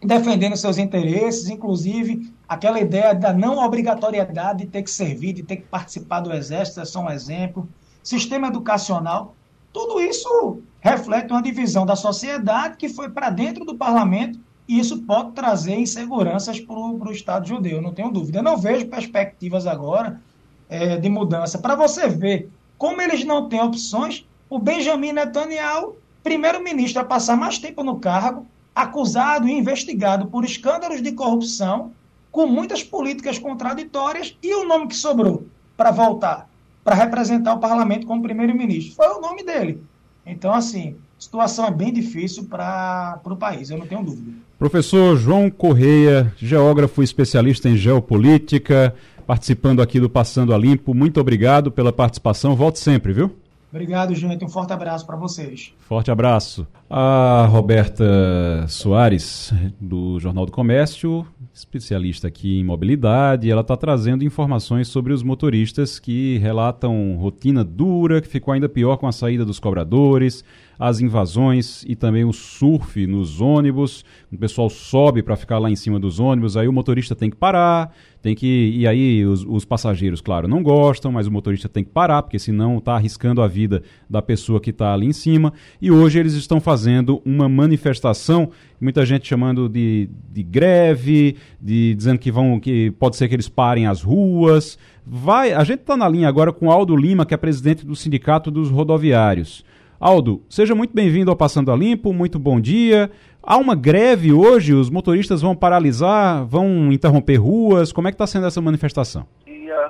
[0.02, 5.58] defendendo seus interesses, inclusive aquela ideia da não obrigatoriedade de ter que servir, de ter
[5.58, 7.68] que participar do exército, é só um exemplo.
[8.02, 9.36] Sistema educacional,
[9.74, 15.04] tudo isso reflete uma divisão da sociedade que foi para dentro do parlamento e isso
[15.04, 18.40] pode trazer inseguranças para o Estado judeu, não tenho dúvida.
[18.40, 20.22] Eu não vejo perspectivas agora
[20.70, 21.58] é, de mudança.
[21.58, 27.58] Para você ver como eles não têm opções, o Benjamin Netanyahu, primeiro-ministro a passar mais
[27.58, 31.92] tempo no cargo, acusado e investigado por escândalos de corrupção,
[32.32, 36.48] com muitas políticas contraditórias, e o nome que sobrou para voltar,
[36.84, 39.82] para representar o parlamento como primeiro-ministro, foi o nome dele.
[40.26, 44.47] Então, assim, a situação é bem difícil para o país, eu não tenho dúvida.
[44.58, 48.96] Professor João Correia, geógrafo especialista em geopolítica,
[49.28, 50.96] participando aqui do Passando a Limpo.
[50.96, 52.56] Muito obrigado pela participação.
[52.56, 53.36] Volte sempre, viu?
[53.70, 54.43] Obrigado, gente.
[54.43, 55.74] Um forte abraço para vocês.
[55.82, 56.65] Forte abraço.
[56.89, 64.88] A Roberta Soares, do Jornal do Comércio, especialista aqui em mobilidade, ela está trazendo informações
[64.88, 69.60] sobre os motoristas que relatam rotina dura, que ficou ainda pior com a saída dos
[69.60, 70.43] cobradores,
[70.80, 74.06] as invasões e também o surf nos ônibus.
[74.32, 77.36] O pessoal sobe para ficar lá em cima dos ônibus, aí o motorista tem que
[77.36, 78.74] parar, tem que.
[78.76, 82.38] E aí os, os, passageiros, claro, não gostam, mas o motorista tem que parar, porque
[82.38, 85.54] senão está arriscando a vida da pessoa que está ali em cima.
[85.82, 92.20] E hoje eles estão fazendo uma manifestação, muita gente chamando de, de greve, de dizendo
[92.20, 92.60] que vão.
[92.60, 94.78] que pode ser que eles parem as ruas.
[95.06, 98.52] Vai, a gente está na linha agora com Aldo Lima, que é presidente do Sindicato
[98.52, 99.63] dos Rodoviários.
[100.00, 103.10] Aldo, seja muito bem-vindo ao Passando a Limpo, muito bom dia.
[103.42, 108.28] Há uma greve hoje, os motoristas vão paralisar, vão interromper ruas, como é que está
[108.28, 109.26] sendo essa manifestação?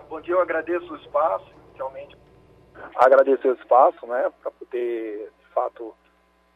[0.09, 2.15] Bom dia, eu agradeço o espaço, inicialmente
[2.95, 5.93] agradecer o espaço, né, para poder, de fato,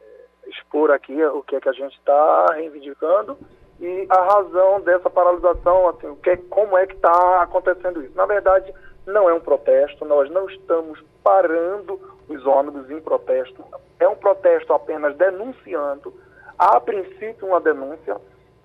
[0.01, 3.37] é, expor aqui o que é que a gente está reivindicando
[3.81, 8.15] e a razão dessa paralisação, assim, o que, como é que está acontecendo isso.
[8.15, 8.73] Na verdade,
[9.05, 11.99] não é um protesto, nós não estamos parando
[12.35, 13.63] os ônibus em protesto.
[13.99, 16.13] É um protesto apenas denunciando,
[16.57, 18.17] a princípio, uma denúncia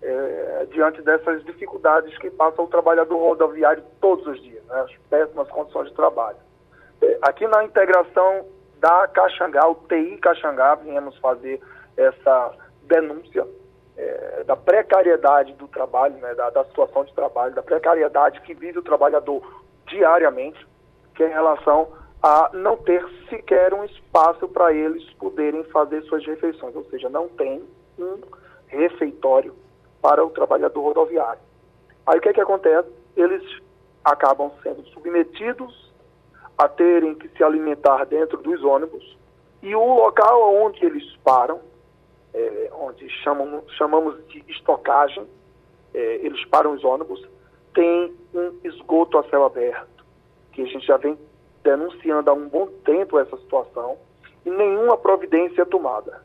[0.02, 5.48] é, diante dessas dificuldades que passa o trabalhador rodoviário todos os dias, né, as péssimas
[5.48, 6.37] condições de trabalho.
[7.00, 8.46] É, aqui na integração
[8.79, 11.61] da Caxangá, o TI Caxangá, viemos fazer
[11.96, 12.52] essa
[12.83, 13.46] denúncia
[13.96, 18.79] é, da precariedade do trabalho, né, da, da situação de trabalho, da precariedade que vive
[18.79, 19.42] o trabalhador
[19.87, 20.66] diariamente,
[21.14, 21.88] que é em relação
[22.26, 27.28] a não ter sequer um espaço para eles poderem fazer suas refeições, ou seja, não
[27.28, 27.62] tem
[27.96, 28.18] um
[28.66, 29.54] refeitório
[30.02, 31.40] para o trabalhador rodoviário.
[32.04, 32.88] Aí o que, é que acontece?
[33.16, 33.44] Eles
[34.04, 35.92] acabam sendo submetidos
[36.58, 39.16] a terem que se alimentar dentro dos ônibus
[39.62, 41.60] e o local onde eles param,
[42.34, 45.28] é, onde chamam, chamamos de estocagem,
[45.94, 47.24] é, eles param os ônibus,
[47.72, 50.04] tem um esgoto a céu aberto,
[50.50, 51.16] que a gente já vem
[51.66, 53.96] denunciando há um bom tempo essa situação
[54.44, 56.22] e nenhuma providência é tomada.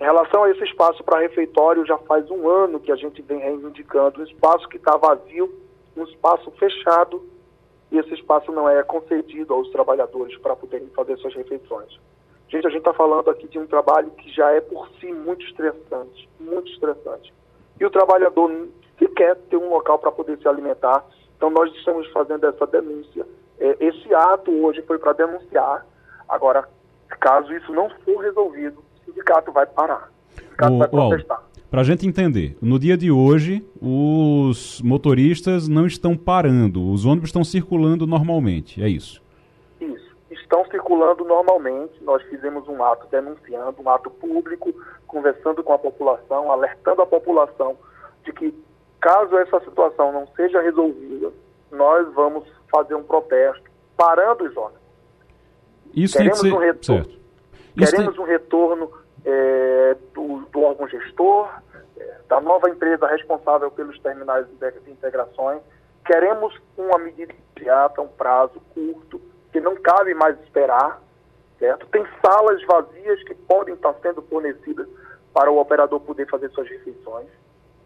[0.00, 3.38] Em relação a esse espaço para refeitório, já faz um ano que a gente vem
[3.38, 5.54] reivindicando um espaço que está vazio,
[5.96, 7.22] um espaço fechado,
[7.92, 12.00] e esse espaço não é concedido aos trabalhadores para poderem fazer suas refeições.
[12.48, 15.44] Gente, a gente está falando aqui de um trabalho que já é por si muito
[15.46, 17.32] estressante, muito estressante.
[17.78, 18.50] E o trabalhador
[18.98, 21.04] sequer ter um local para poder se alimentar.
[21.36, 23.24] Então nós estamos fazendo essa denúncia
[23.60, 25.86] é, esse ato hoje foi para denunciar.
[26.28, 26.66] Agora,
[27.20, 30.10] caso isso não for resolvido, o sindicato vai parar.
[30.34, 31.42] O sindicato o, vai protestar.
[31.70, 37.28] Para a gente entender, no dia de hoje, os motoristas não estão parando, os ônibus
[37.28, 39.22] estão circulando normalmente, é isso?
[39.80, 42.02] Isso, estão circulando normalmente.
[42.02, 44.74] Nós fizemos um ato denunciando, um ato público,
[45.06, 47.76] conversando com a população, alertando a população
[48.24, 48.52] de que,
[49.00, 51.30] caso essa situação não seja resolvida,
[51.70, 54.80] nós vamos fazer um protesto parando os ônibus.
[55.94, 56.52] Isso queremos ser...
[56.52, 57.20] um retorno, certo.
[57.76, 58.24] queremos tem...
[58.24, 58.92] um retorno
[59.24, 61.48] é, do, do, órgão gestor,
[61.96, 65.60] é, da nova empresa responsável pelos terminais de integrações.
[66.04, 69.20] Queremos uma medida imediata, um prazo curto,
[69.52, 71.02] que não cabe mais esperar.
[71.58, 71.86] Certo?
[71.88, 74.88] Tem salas vazias que podem estar sendo fornecidas
[75.34, 77.28] para o operador poder fazer suas refeições.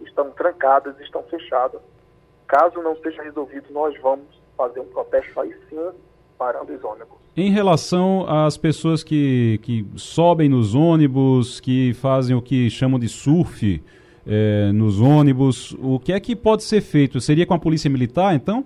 [0.00, 1.80] Estão trancadas, estão fechadas.
[2.46, 4.26] Caso não seja resolvido, nós vamos
[4.56, 5.90] fazer um protesto aí sim,
[6.38, 7.18] parando os ônibus.
[7.36, 13.08] Em relação às pessoas que, que sobem nos ônibus, que fazem o que chamam de
[13.08, 13.82] surf
[14.26, 17.20] é, nos ônibus, o que é que pode ser feito?
[17.20, 18.64] Seria com a polícia militar, então?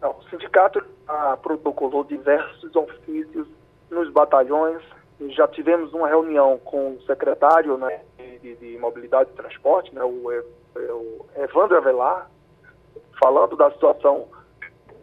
[0.00, 3.46] Não, o sindicato ah, protocolou diversos ofícios
[3.90, 4.80] nos batalhões.
[5.30, 8.00] Já tivemos uma reunião com o secretário né,
[8.42, 10.28] de, de Mobilidade e Transporte, né, o,
[10.76, 12.30] o Evandro Avelar,
[13.20, 14.26] falando da situação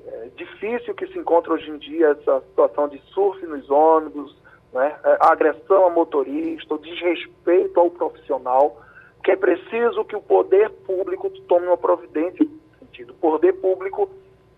[0.08, 4.36] é, difícil que se encontra hoje em dia, essa situação de surf nos ônibus,
[4.74, 8.82] né, é, a agressão a motorista, o desrespeito ao profissional,
[9.24, 13.12] que é preciso que o poder público tome uma providência nesse sentido.
[13.12, 14.10] O poder público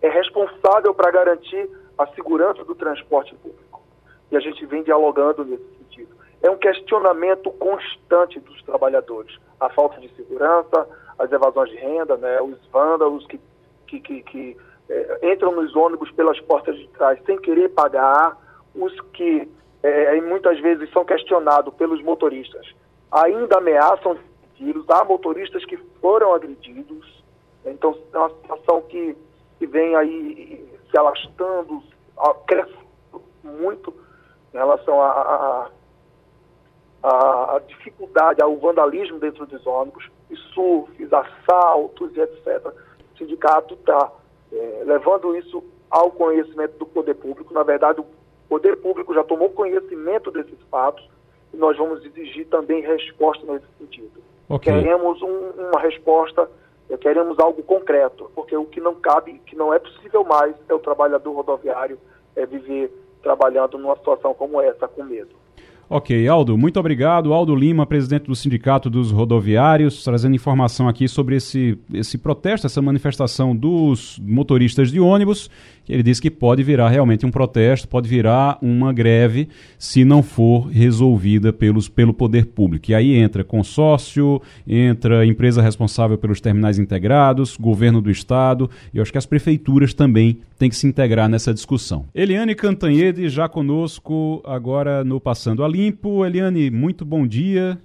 [0.02, 3.82] é responsável para garantir a segurança do transporte público.
[4.30, 6.14] E a gente vem dialogando nesse sentido.
[6.42, 9.36] É um questionamento constante dos trabalhadores.
[9.58, 10.86] A falta de segurança,
[11.18, 13.40] as evasões de renda, né, os vândalos que,
[13.88, 14.56] que, que, que
[14.88, 18.36] é, entram nos ônibus pelas portas de trás sem querer pagar,
[18.74, 19.48] os que
[19.82, 22.66] é, muitas vezes são questionados pelos motoristas,
[23.10, 24.16] ainda ameaçam
[24.56, 27.24] tiros, há motoristas que foram agredidos,
[27.64, 29.16] então é uma situação que,
[29.58, 31.82] que vem aí se alastrando,
[32.46, 32.74] cresce
[33.42, 33.94] muito
[34.52, 35.70] em relação a
[37.66, 42.72] dificuldade, ao vandalismo dentro dos ônibus, e surfes, assaltos e etc.
[43.18, 44.12] O sindicato está
[44.52, 47.52] é, levando isso ao conhecimento do poder público.
[47.52, 48.06] Na verdade, o
[48.48, 51.04] poder público já tomou conhecimento desses fatos
[51.52, 54.22] e nós vamos exigir também resposta nesse sentido.
[54.48, 54.72] Okay.
[54.72, 56.48] Queremos um, uma resposta,
[56.88, 60.74] é, queremos algo concreto, porque o que não cabe, que não é possível mais, é
[60.74, 61.98] o trabalhador rodoviário
[62.36, 65.34] é viver trabalhando numa situação como essa, com medo.
[65.90, 67.32] Ok, Aldo, muito obrigado.
[67.32, 72.82] Aldo Lima, presidente do Sindicato dos Rodoviários, trazendo informação aqui sobre esse, esse protesto, essa
[72.82, 75.48] manifestação dos motoristas de ônibus.
[75.88, 80.68] Ele disse que pode virar realmente um protesto, pode virar uma greve se não for
[80.68, 82.90] resolvida pelos, pelo poder público.
[82.90, 89.02] E aí entra consórcio, entra empresa responsável pelos terminais integrados, governo do estado, e eu
[89.02, 92.06] acho que as prefeituras também têm que se integrar nessa discussão.
[92.14, 96.24] Eliane Cantanhede já conosco agora no Passando a Limpo.
[96.24, 97.78] Eliane, muito bom dia.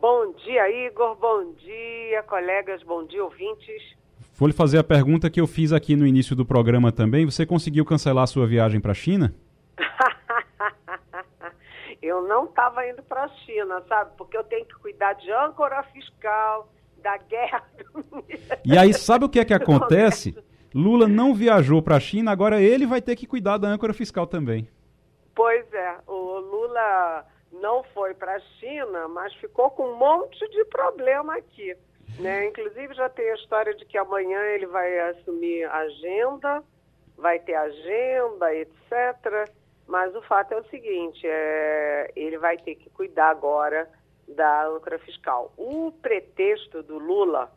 [0.00, 1.16] Bom dia, Igor.
[1.20, 2.82] Bom dia, colegas.
[2.82, 4.01] Bom dia, ouvintes.
[4.42, 7.24] Vou lhe fazer a pergunta que eu fiz aqui no início do programa também.
[7.24, 9.32] Você conseguiu cancelar a sua viagem para a China?
[12.02, 14.10] eu não estava indo para a China, sabe?
[14.18, 16.68] Porque eu tenho que cuidar de âncora fiscal,
[17.00, 17.62] da guerra.
[18.66, 20.36] e aí, sabe o que é que acontece?
[20.74, 24.26] Lula não viajou para a China, agora ele vai ter que cuidar da âncora fiscal
[24.26, 24.68] também.
[25.36, 30.64] Pois é, o Lula não foi para a China, mas ficou com um monte de
[30.64, 31.76] problema aqui.
[32.18, 32.46] Né?
[32.46, 36.62] Inclusive já tem a história de que amanhã ele vai assumir agenda,
[37.16, 39.50] vai ter agenda, etc.
[39.86, 43.88] Mas o fato é o seguinte, é, ele vai ter que cuidar agora
[44.28, 45.52] da âncora fiscal.
[45.56, 47.50] O pretexto do Lula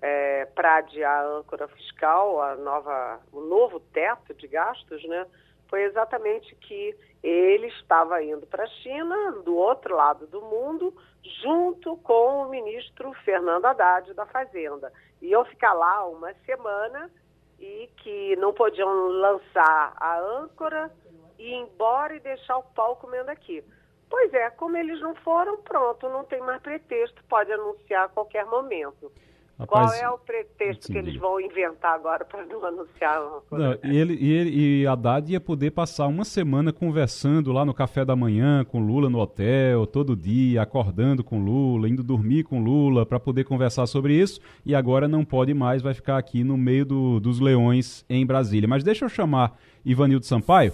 [0.00, 5.26] é, para adiar a âncora fiscal, a nova, o novo teto de gastos, né,
[5.72, 10.94] foi exatamente que ele estava indo para a China, do outro lado do mundo,
[11.40, 14.92] junto com o ministro Fernando Haddad da Fazenda.
[15.22, 17.10] Iam ficar lá uma semana
[17.58, 20.90] e que não podiam lançar a âncora
[21.38, 23.64] e ir embora e deixar o pau comendo aqui.
[24.10, 28.44] Pois é, como eles não foram, pronto, não tem mais pretexto, pode anunciar a qualquer
[28.44, 29.10] momento.
[29.62, 33.80] Rapaz, Qual é o pretexto que eles vão inventar agora para não anunciar uma coisa?
[33.82, 37.72] Não, e, ele, e, ele, e Haddad ia poder passar uma semana conversando lá no
[37.72, 42.62] café da manhã com Lula no hotel, todo dia, acordando com Lula, indo dormir com
[42.62, 44.40] Lula para poder conversar sobre isso.
[44.66, 48.68] E agora não pode mais, vai ficar aqui no meio do, dos leões em Brasília.
[48.68, 50.72] Mas deixa eu chamar Ivanildo Sampaio,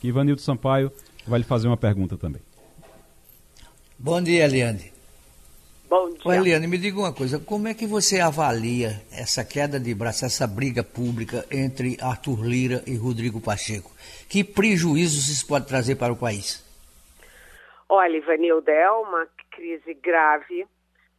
[0.00, 0.92] que Ivanildo Sampaio
[1.26, 2.42] vai lhe fazer uma pergunta também.
[3.98, 4.95] Bom dia, Eliane.
[5.88, 6.34] Bom dia.
[6.34, 10.44] Eliane, me diga uma coisa, como é que você avalia essa queda de braço, essa
[10.44, 13.92] briga pública entre Arthur Lira e Rodrigo Pacheco?
[14.28, 16.64] Que prejuízos isso pode trazer para o país?
[17.88, 20.66] Olha, Ivanilda, é uma crise grave,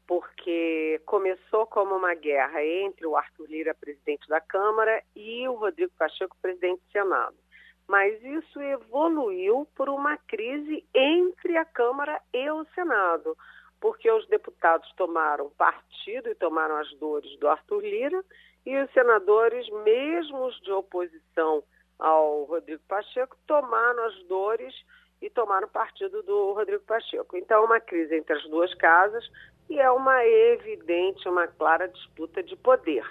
[0.05, 5.93] porque começou como uma guerra entre o Arthur Lira, presidente da Câmara, e o Rodrigo
[5.97, 7.35] Pacheco, presidente do Senado.
[7.87, 13.37] Mas isso evoluiu por uma crise entre a Câmara e o Senado
[13.79, 18.23] porque os deputados tomaram partido e tomaram as dores do Arthur Lira,
[18.65, 21.63] e os senadores, mesmo os de oposição
[21.97, 24.73] ao Rodrigo Pacheco, tomaram as dores
[25.21, 27.37] e tomaram partido do Rodrigo Pacheco.
[27.37, 29.25] Então, é uma crise entre as duas casas
[29.69, 33.05] e é uma evidente, uma clara disputa de poder.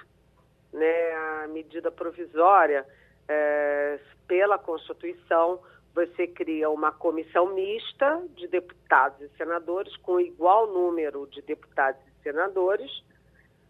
[0.73, 1.13] Né?
[1.43, 2.87] A medida provisória,
[3.29, 3.99] é,
[4.29, 5.61] pela Constituição,
[5.97, 12.23] você cria uma comissão mista de deputados e senadores, com igual número de deputados e
[12.23, 13.03] senadores,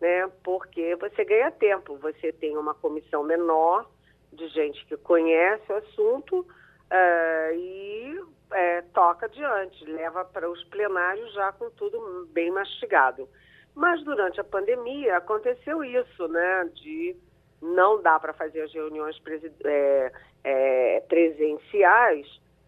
[0.00, 1.96] né, porque você ganha tempo.
[1.98, 3.88] Você tem uma comissão menor
[4.32, 8.20] de gente que conhece o assunto uh, e
[8.50, 13.28] é, toca adiante, leva para os plenários já com tudo bem mastigado.
[13.72, 17.14] Mas durante a pandemia aconteceu isso, né, de
[17.62, 19.16] não dá para fazer as reuniões
[19.64, 20.12] é,
[20.46, 22.24] é, presenciais,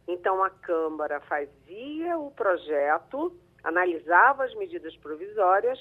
[0.09, 5.79] então a Câmara fazia o projeto, analisava as medidas provisórias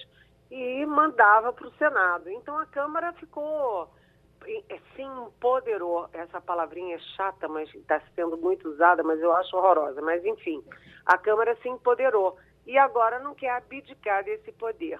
[0.51, 2.29] e mandava para o Senado.
[2.29, 3.89] Então a Câmara ficou
[4.95, 6.07] se empoderou.
[6.13, 9.99] Essa palavrinha é chata, mas está sendo muito usada, mas eu acho horrorosa.
[9.99, 10.63] Mas enfim,
[11.03, 12.37] a Câmara se empoderou
[12.67, 14.99] e agora não quer abdicar desse poder.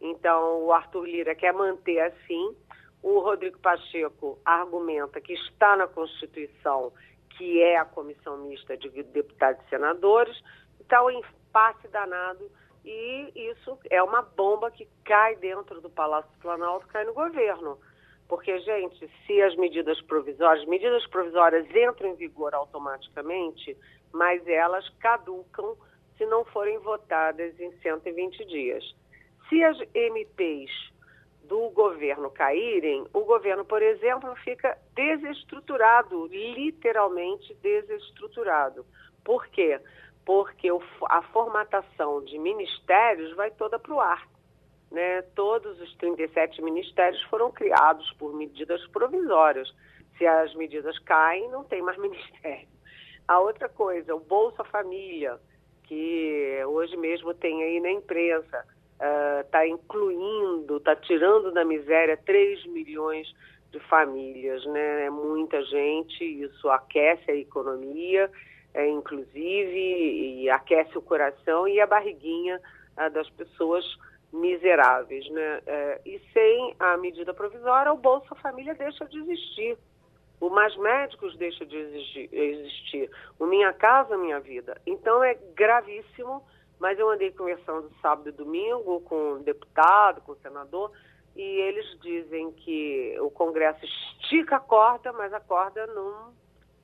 [0.00, 2.56] Então o Arthur Lira quer manter assim
[3.02, 6.92] o Rodrigo Pacheco argumenta que está na Constituição,
[7.36, 10.40] que é a comissão mista de deputados e senadores,
[10.80, 12.50] está um impasse danado
[12.84, 17.78] e isso é uma bomba que cai dentro do Palácio do Planalto, cai no governo.
[18.28, 23.76] Porque, gente, se as medidas provisórias, medidas provisórias entram em vigor automaticamente,
[24.12, 25.76] mas elas caducam
[26.16, 28.84] se não forem votadas em 120 dias.
[29.48, 30.91] Se as MPs
[31.44, 38.86] do governo caírem, o governo, por exemplo, fica desestruturado, literalmente desestruturado.
[39.24, 39.80] Por quê?
[40.24, 40.68] Porque
[41.08, 44.28] a formatação de ministérios vai toda para o ar.
[44.90, 45.22] Né?
[45.34, 49.72] Todos os 37 ministérios foram criados por medidas provisórias.
[50.18, 52.68] Se as medidas caem, não tem mais ministério.
[53.26, 55.38] A outra coisa, o Bolsa Família,
[55.84, 58.66] que hoje mesmo tem aí na imprensa,
[59.44, 63.26] está uh, incluindo, está tirando da miséria 3 milhões
[63.72, 65.06] de famílias, né?
[65.06, 68.30] É muita gente, isso aquece a economia,
[68.74, 72.60] é, inclusive, e aquece o coração e a barriguinha
[72.96, 73.84] uh, das pessoas
[74.32, 75.58] miseráveis, né?
[75.58, 79.76] Uh, e sem a medida provisória, o Bolsa Família deixa de existir.
[80.40, 81.76] O Mais Médicos deixa de
[82.32, 83.10] existir.
[83.38, 84.80] O Minha Casa Minha Vida.
[84.86, 86.42] Então é gravíssimo
[86.82, 90.90] mas eu andei conversando sábado e domingo com o deputado, com o senador,
[91.36, 96.34] e eles dizem que o Congresso estica a corda, mas a corda não,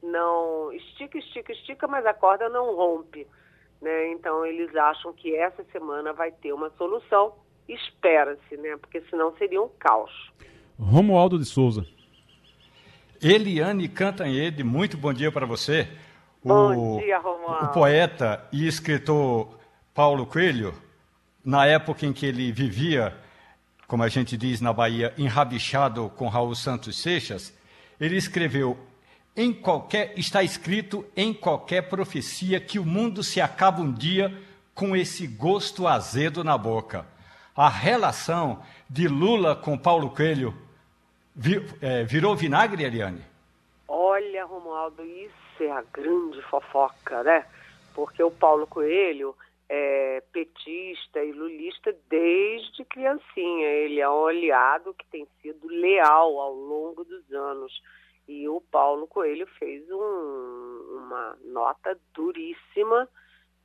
[0.00, 3.26] não estica, estica, estica, mas a corda não rompe.
[3.82, 4.12] Né?
[4.12, 7.34] Então eles acham que essa semana vai ter uma solução.
[7.68, 8.76] Espera-se, né?
[8.76, 10.12] Porque senão seria um caos.
[10.78, 11.84] Romualdo de Souza.
[13.20, 15.88] Eliane Cantanhede, muito bom dia para você.
[16.42, 17.66] Bom o, dia, Romualdo.
[17.66, 19.57] O poeta e escritor
[19.98, 20.72] Paulo Coelho,
[21.44, 23.18] na época em que ele vivia,
[23.88, 27.52] como a gente diz na Bahia, enrabixado com Raul Santos Seixas,
[28.00, 28.78] ele escreveu:
[29.36, 34.40] em qualquer está escrito em qualquer profecia que o mundo se acaba um dia
[34.72, 37.04] com esse gosto azedo na boca.
[37.56, 40.54] A relação de Lula com Paulo Coelho
[41.82, 43.24] é, virou vinagre, Eliane?
[43.88, 47.44] Olha, Romualdo, isso é a grande fofoca, né?
[47.92, 49.34] Porque o Paulo Coelho
[49.68, 53.66] é, petista e lulista desde criancinha.
[53.66, 57.82] Ele é um aliado que tem sido leal ao longo dos anos.
[58.26, 63.08] E o Paulo Coelho fez um, uma nota duríssima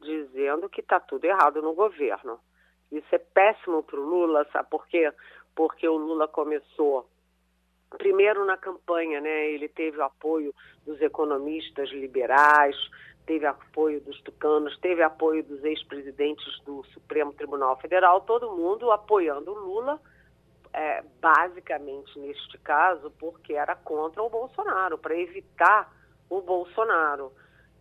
[0.01, 2.39] dizendo que está tudo errado no governo.
[2.91, 5.12] Isso é péssimo para o Lula, sabe por quê?
[5.56, 7.08] Porque o Lula começou
[7.97, 9.49] primeiro na campanha, né?
[9.49, 10.54] Ele teve o apoio
[10.86, 12.76] dos economistas liberais,
[13.26, 19.51] teve apoio dos tucanos, teve apoio dos ex-presidentes do Supremo Tribunal Federal, todo mundo apoiando
[19.51, 19.99] o Lula,
[20.74, 25.93] é, basicamente neste caso, porque era contra o Bolsonaro, para evitar
[26.30, 27.32] o Bolsonaro.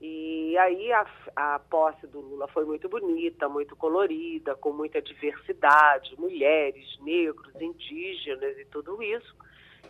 [0.00, 6.18] E aí a, a posse do Lula foi muito bonita, muito colorida, com muita diversidade,
[6.18, 9.34] mulheres, negros, indígenas e tudo isso.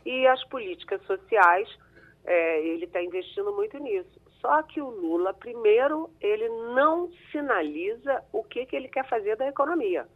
[0.05, 1.69] E as políticas sociais,
[2.25, 4.21] é, ele está investindo muito nisso.
[4.43, 9.47] Só que o Lula, primeiro, ele não sinaliza o que, que ele quer fazer da
[9.47, 10.07] economia.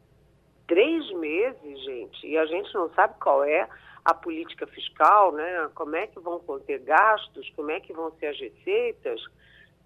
[0.66, 3.68] Três meses, gente, e a gente não sabe qual é
[4.04, 5.70] a política fiscal, né?
[5.76, 9.20] Como é que vão conter gastos, como é que vão ser as receitas.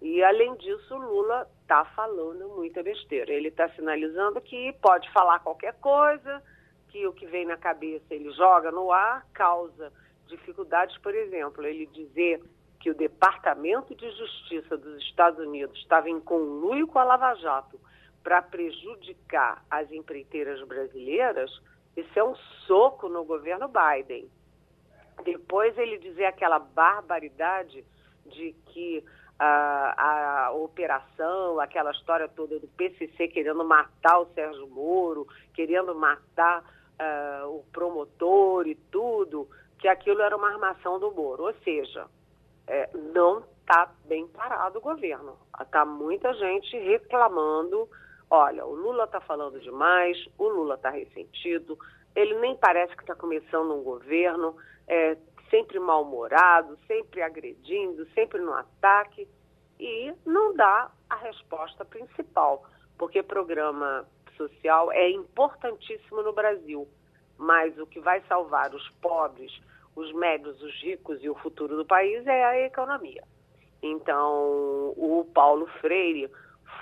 [0.01, 3.31] E, além disso, o Lula está falando muita besteira.
[3.31, 6.41] Ele está sinalizando que pode falar qualquer coisa,
[6.89, 9.93] que o que vem na cabeça ele joga no ar, causa
[10.27, 12.41] dificuldades, por exemplo, ele dizer
[12.81, 17.79] que o Departamento de Justiça dos Estados Unidos estava em conluio com a Lava Jato
[18.23, 21.51] para prejudicar as empreiteiras brasileiras,
[21.95, 24.27] isso é um soco no governo Biden.
[25.23, 27.85] Depois ele dizer aquela barbaridade
[28.25, 29.03] de que
[29.37, 36.63] a, a operação, aquela história toda do PCC querendo matar o Sérgio Moro, querendo matar
[36.63, 41.43] uh, o promotor e tudo, que aquilo era uma armação do Moro.
[41.43, 42.07] Ou seja,
[42.71, 45.37] é, não está bem parado o governo.
[45.59, 47.87] Está muita gente reclamando.
[48.29, 51.77] Olha, o Lula está falando demais, o Lula está ressentido,
[52.15, 54.55] ele nem parece que está começando um governo,
[54.87, 55.17] é,
[55.49, 59.27] sempre mal-humorado, sempre agredindo, sempre no ataque,
[59.77, 62.65] e não dá a resposta principal,
[62.97, 64.07] porque programa
[64.37, 66.87] social é importantíssimo no Brasil,
[67.37, 69.51] mas o que vai salvar os pobres,
[69.95, 73.23] os médios, os ricos e o futuro do país é a economia.
[73.81, 76.29] Então, o Paulo Freire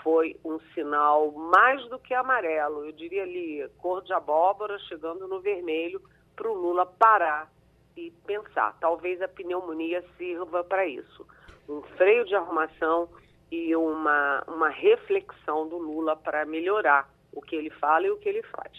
[0.04, 5.40] foi um sinal mais do que amarelo, eu diria ali, cor de abóbora chegando no
[5.40, 6.02] vermelho,
[6.36, 7.52] para o Lula parar
[7.98, 8.78] e pensar.
[8.80, 11.26] Talvez a pneumonia sirva para isso.
[11.68, 13.10] Um freio de arrumação
[13.52, 18.30] e uma, uma reflexão do Lula para melhorar o que ele fala e o que
[18.30, 18.72] ele faz.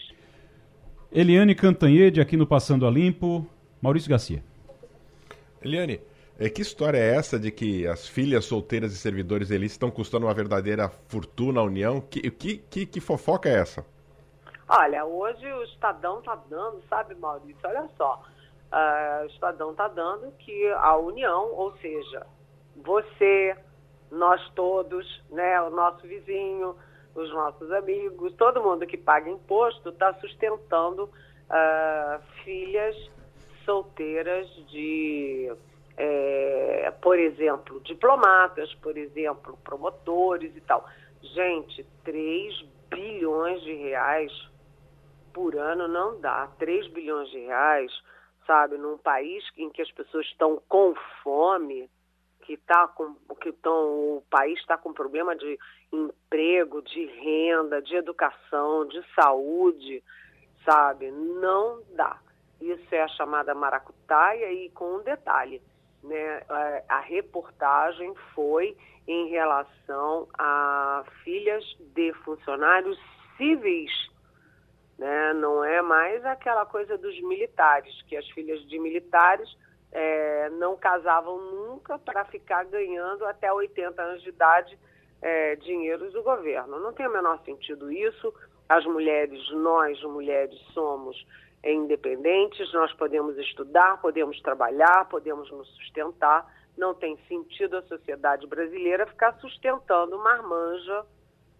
[1.11, 3.45] Eliane Cantanhede, aqui no Passando a Limpo.
[3.81, 4.43] Maurício Garcia.
[5.61, 5.99] Eliane,
[6.39, 10.25] é, que história é essa de que as filhas solteiras e servidores eles estão custando
[10.25, 11.99] uma verdadeira fortuna à União?
[11.99, 13.85] Que, que, que, que fofoca é essa?
[14.67, 17.59] Olha, hoje o Estadão está dando, sabe, Maurício?
[17.63, 18.23] Olha só.
[18.71, 22.25] Uh, o Estadão está dando que a União, ou seja,
[22.77, 23.55] você,
[24.09, 26.75] nós todos, né, o nosso vizinho,
[27.13, 32.95] os nossos amigos, todo mundo que paga imposto está sustentando uh, filhas
[33.65, 35.51] solteiras de,
[35.97, 40.87] é, por exemplo, diplomatas, por exemplo, promotores e tal.
[41.21, 44.31] Gente, 3 bilhões de reais
[45.33, 46.47] por ano não dá.
[46.59, 47.91] 3 bilhões de reais,
[48.45, 50.93] sabe, num país em que as pessoas estão com
[51.23, 51.89] fome,
[52.41, 55.57] que tá com que estão o país está com problema de
[55.91, 60.03] emprego, de renda, de educação, de saúde,
[60.65, 61.11] sabe?
[61.11, 62.19] Não dá.
[62.61, 65.61] Isso é a chamada maracutaia e com um detalhe,
[66.03, 66.43] né?
[66.87, 71.63] A, reportagem foi em relação a filhas
[71.95, 72.99] de funcionários
[73.35, 73.91] civis,
[74.97, 75.33] né?
[75.33, 79.49] Não é mais aquela coisa dos militares, que as filhas de militares
[79.91, 84.77] é, não casavam nunca para ficar ganhando até 80 anos de idade
[85.21, 86.79] é, dinheiros do governo.
[86.79, 88.33] Não tem o menor sentido isso.
[88.69, 91.17] As mulheres, nós mulheres, somos
[91.63, 96.45] independentes, nós podemos estudar, podemos trabalhar, podemos nos sustentar.
[96.77, 101.05] Não tem sentido a sociedade brasileira ficar sustentando marmanja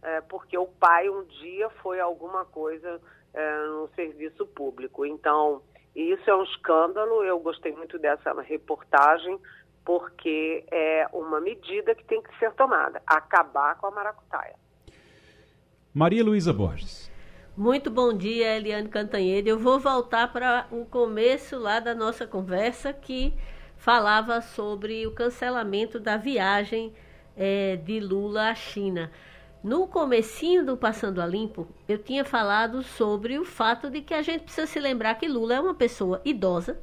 [0.02, 3.00] é, porque o pai um dia foi alguma coisa
[3.34, 5.06] é, no serviço público.
[5.06, 5.62] Então,
[5.96, 7.24] isso é um escândalo.
[7.24, 9.40] Eu gostei muito dessa reportagem
[9.86, 14.56] porque é uma medida que tem que ser tomada, acabar com a maracutaia.
[15.94, 17.11] Maria Luísa Borges.
[17.56, 19.50] Muito bom dia, Eliane Cantanhede.
[19.50, 23.34] Eu vou voltar para o começo lá da nossa conversa que
[23.76, 26.94] falava sobre o cancelamento da viagem
[27.36, 29.12] é, de Lula à China.
[29.62, 34.22] No comecinho do Passando a Limpo, eu tinha falado sobre o fato de que a
[34.22, 36.80] gente precisa se lembrar que Lula é uma pessoa idosa.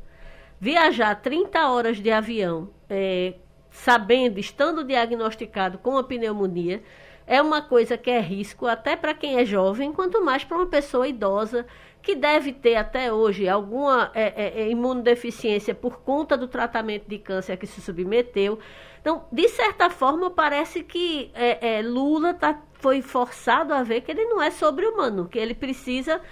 [0.60, 3.36] Viajar 30 horas de avião, é,
[3.70, 6.82] sabendo, estando diagnosticado com a pneumonia,
[7.29, 10.66] é uma coisa que é risco até para quem é jovem, quanto mais para uma
[10.66, 11.66] pessoa idosa
[12.03, 17.18] que deve ter até hoje alguma é, é, é, imunodeficiência por conta do tratamento de
[17.18, 18.59] câncer que se submeteu.
[18.99, 24.11] Então, de certa forma, parece que é, é Lula tá, foi forçado a ver que
[24.11, 26.22] ele não é sobre-humano, que ele precisa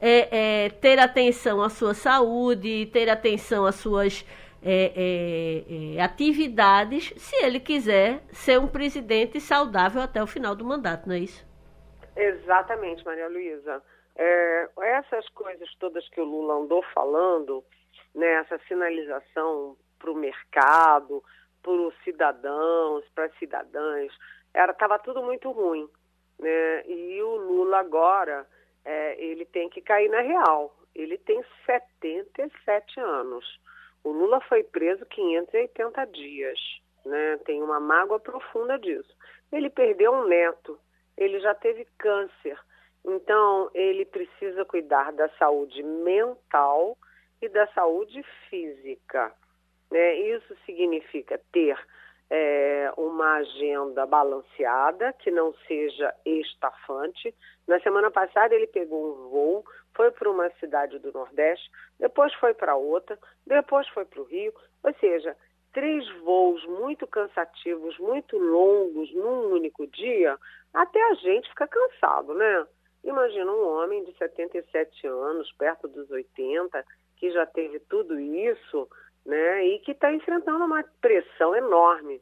[0.00, 4.24] é, ter atenção à sua saúde, ter atenção às suas
[4.68, 10.64] é, é, é, atividades se ele quiser ser um presidente saudável até o final do
[10.64, 11.46] mandato, não é isso?
[12.16, 13.80] Exatamente, Maria Luísa.
[14.16, 17.62] É, essas coisas todas que o Lula andou falando,
[18.12, 21.22] né, essa sinalização para o mercado,
[21.62, 24.12] para os cidadãos, para as cidadãs,
[24.52, 25.88] estava tudo muito ruim.
[26.40, 26.86] Né?
[26.86, 28.46] E o Lula agora,
[28.84, 30.74] é, ele tem que cair na real.
[30.92, 33.60] Ele tem 77 anos.
[34.06, 36.60] O Lula foi preso 580 dias.
[37.04, 37.38] Né?
[37.38, 39.12] Tem uma mágoa profunda disso.
[39.50, 40.78] Ele perdeu um neto,
[41.16, 42.56] ele já teve câncer.
[43.04, 46.96] Então, ele precisa cuidar da saúde mental
[47.42, 49.32] e da saúde física.
[49.90, 50.14] Né?
[50.14, 51.76] Isso significa ter
[52.30, 57.34] é, uma agenda balanceada, que não seja estafante.
[57.66, 59.64] Na semana passada, ele pegou um voo,
[59.94, 64.52] foi para uma cidade do Nordeste, depois foi para outra, depois foi para o Rio.
[64.82, 65.36] Ou seja,
[65.72, 70.36] três voos muito cansativos, muito longos, num único dia,
[70.74, 72.66] até a gente fica cansado, né?
[73.04, 76.84] Imagina um homem de 77 anos, perto dos 80,
[77.16, 78.88] que já teve tudo isso
[79.26, 79.66] né?
[79.66, 82.20] E que está enfrentando uma pressão enorme.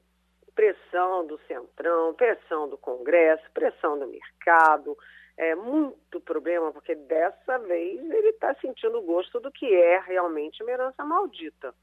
[0.55, 4.97] Pressão do Centrão, pressão do Congresso, pressão do mercado,
[5.37, 10.63] é muito problema, porque dessa vez ele está sentindo o gosto do que é realmente
[10.63, 11.75] uma herança maldita.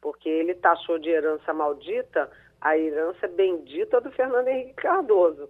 [0.00, 5.48] Porque ele taxou de herança maldita a herança bendita do Fernando Henrique Cardoso.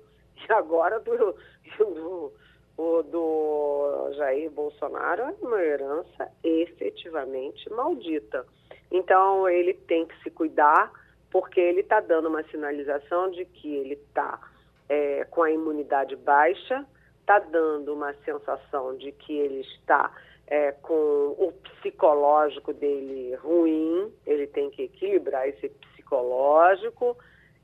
[0.48, 1.36] E agora do,
[1.78, 2.32] do,
[2.76, 8.46] do, do Jair Bolsonaro é uma herança efetivamente maldita.
[8.90, 10.90] Então, ele tem que se cuidar,
[11.30, 14.40] porque ele está dando uma sinalização de que ele está
[14.88, 16.84] é, com a imunidade baixa,
[17.20, 20.12] está dando uma sensação de que ele está
[20.48, 27.16] é, com o psicológico dele ruim, ele tem que equilibrar esse psicológico.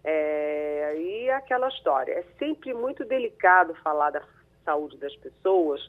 [0.05, 2.12] É, e aquela história.
[2.12, 4.22] É sempre muito delicado falar da
[4.64, 5.81] saúde das pessoas,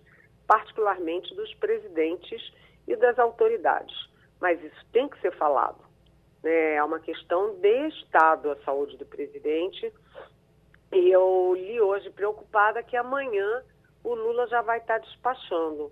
[0.47, 2.41] particularmente dos presidentes
[2.87, 3.95] e das autoridades
[4.39, 5.83] mas isso tem que ser falado.
[6.43, 6.75] Né?
[6.75, 9.91] É uma questão de Estado a saúde do presidente.
[10.91, 13.63] E eu li hoje preocupada que amanhã
[14.03, 15.91] o Lula já vai estar despachando.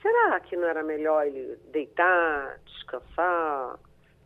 [0.00, 3.78] Será que não era melhor ele deitar, descansar,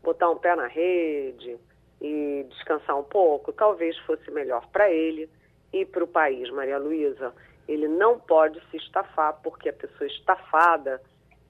[0.02, 1.58] botar um pé na rede
[2.00, 3.52] e descansar um pouco?
[3.52, 5.30] Talvez fosse melhor para ele
[5.72, 7.32] e para o país, Maria Luísa.
[7.66, 11.00] Ele não pode se estafar, porque a pessoa estafada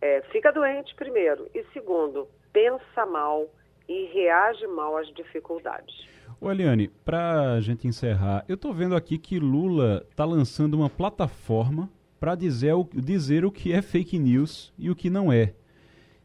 [0.02, 3.48] é, fica doente primeiro e segundo, pensa mal
[3.88, 5.94] e reage mal às dificuldades.
[6.40, 10.90] Ô Eliane, para a gente encerrar, eu estou vendo aqui que Lula está lançando uma
[10.90, 11.88] plataforma
[12.18, 15.54] para dizer, o, dizer o que é fake news e o que não é.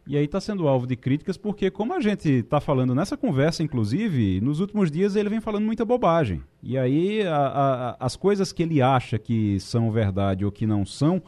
[0.08, 3.62] E aí está sendo alvo de críticas porque, como a gente está falando nessa conversa,
[3.62, 6.42] inclusive, nos últimos dias ele vem falando muita bobagem.
[6.64, 10.86] E aí a, a, as coisas que ele acha que são verdade ou que não
[10.86, 11.22] são,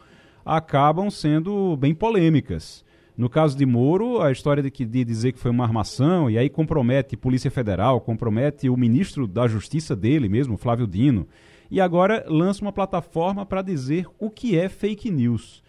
[0.55, 2.83] acabam sendo bem polêmicas.
[3.15, 6.37] No caso de Moro, a história de, que, de dizer que foi uma armação, e
[6.37, 11.27] aí compromete Polícia Federal, compromete o ministro da Justiça dele mesmo, Flávio Dino.
[11.69, 15.61] E agora lança uma plataforma para dizer o que é fake news.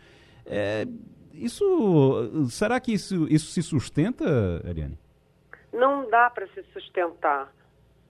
[0.46, 0.86] É,
[1.34, 4.98] isso, será que isso, isso se sustenta, Ariane?
[5.72, 7.52] Não dá para se sustentar.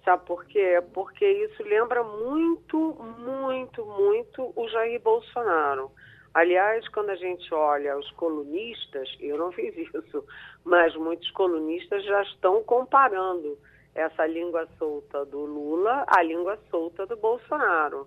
[0.05, 0.83] Sabe por quê?
[0.93, 5.91] Porque isso lembra muito, muito, muito o Jair Bolsonaro.
[6.33, 10.25] Aliás, quando a gente olha os colunistas, eu não fiz isso,
[10.65, 13.59] mas muitos colunistas já estão comparando
[13.95, 18.07] essa língua solta do Lula à língua solta do Bolsonaro.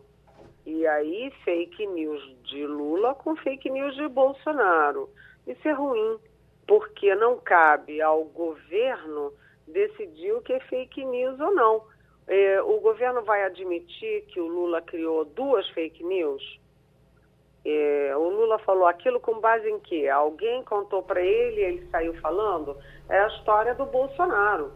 [0.65, 5.09] E aí, fake news de Lula com fake news de Bolsonaro.
[5.45, 6.17] Isso é ruim,
[6.65, 9.33] porque não cabe ao governo
[9.67, 11.83] decidir o que é fake news ou não.
[12.27, 16.62] É, o governo vai admitir que o Lula criou duas fake news?
[17.65, 20.09] É, o Lula falou aquilo com base em que?
[20.09, 22.77] Alguém contou para ele ele saiu falando?
[23.09, 24.73] É a história do Bolsonaro,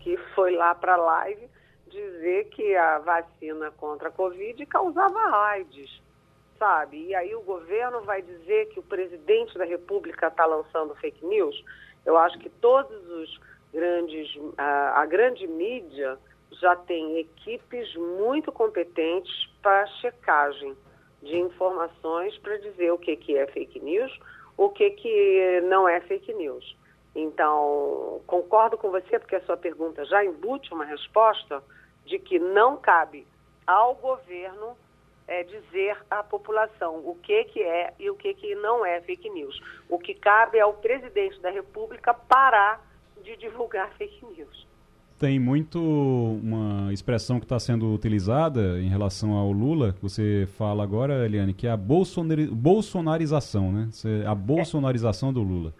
[0.00, 1.48] que foi lá para a live
[1.88, 6.02] dizer que a vacina contra a Covid causava AIDS,
[6.58, 7.06] sabe?
[7.06, 11.64] E aí o governo vai dizer que o presidente da República está lançando fake news?
[12.04, 13.40] Eu acho que todos os
[13.72, 14.28] grandes,
[14.58, 16.18] a, a grande mídia
[16.60, 19.32] já tem equipes muito competentes
[19.62, 20.76] para checagem
[21.26, 24.12] de informações para dizer o que, que é fake news,
[24.56, 26.76] o que, que não é fake news.
[27.14, 31.62] Então, concordo com você, porque a sua pergunta já embute uma resposta
[32.04, 33.26] de que não cabe
[33.66, 34.76] ao governo
[35.26, 39.28] é, dizer à população o que, que é e o que, que não é fake
[39.30, 39.60] news.
[39.88, 42.84] O que cabe é ao presidente da República parar
[43.22, 44.65] de divulgar fake news.
[45.18, 50.82] Tem muito uma expressão que está sendo utilizada em relação ao Lula, que você fala
[50.82, 53.88] agora, Eliane, que é a bolsonari bolsonarização, né?
[54.28, 55.32] A bolsonarização é.
[55.32, 55.72] do Lula.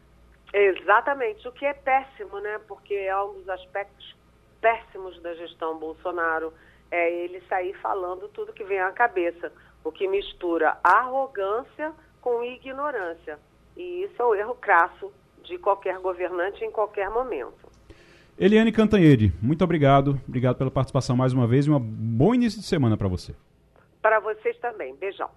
[0.55, 2.59] Exatamente, o que é péssimo, né?
[2.67, 4.17] Porque é um dos aspectos
[4.59, 6.51] péssimos da gestão Bolsonaro,
[6.91, 9.53] é ele sair falando tudo que vem à cabeça,
[9.85, 13.39] o que mistura arrogância com ignorância.
[13.77, 15.13] E isso é o erro crasso
[15.43, 17.66] de qualquer governante em qualquer momento.
[18.39, 20.21] Eliane Cantanhede, muito obrigado.
[20.29, 23.35] Obrigado pela participação mais uma vez e um bom início de semana para você.
[24.03, 24.95] Para vocês também.
[25.01, 25.29] Beijão.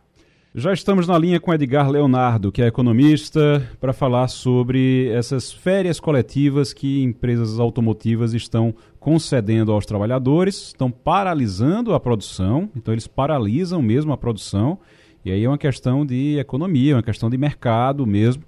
[0.54, 6.00] Já estamos na linha com Edgar Leonardo, que é economista, para falar sobre essas férias
[6.00, 13.82] coletivas que empresas automotivas estão concedendo aos trabalhadores, estão paralisando a produção, então eles paralisam
[13.82, 14.80] mesmo a produção,
[15.24, 18.44] e aí é uma questão de economia, uma questão de mercado mesmo,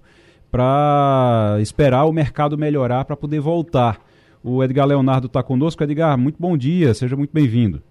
[0.51, 4.10] para esperar o mercado melhorar para poder voltar.
[4.43, 5.83] O Edgar Leonardo está conosco.
[5.83, 7.81] Edgar, muito bom dia, seja muito bem-vindo.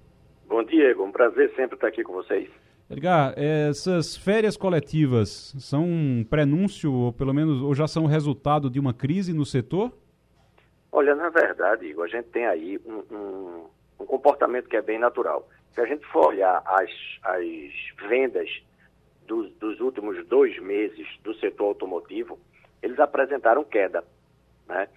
[0.49, 1.05] Bom dia, Ego.
[1.05, 2.51] Um prazer sempre estar aqui com vocês.
[2.91, 8.81] Edgar, essas férias coletivas são um prenúncio, ou pelo menos, ou já são resultado de
[8.81, 9.93] uma crise no setor?
[10.91, 13.65] Olha, na verdade, Igor, a gente tem aí um, um,
[14.01, 15.49] um comportamento que é bem natural.
[15.73, 16.91] Se a gente for olhar as,
[17.23, 18.51] as vendas
[19.25, 22.41] dos, dos últimos dois meses do setor automotivo,
[22.83, 24.03] eles apresentaram queda.
[24.69, 24.89] Né?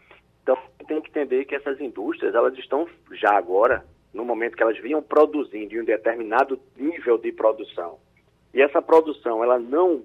[0.44, 3.84] Então, tem que entender que essas indústrias, elas estão já agora
[4.14, 7.98] no momento que elas vinham produzindo em um determinado nível de produção,
[8.54, 10.04] e essa produção ela não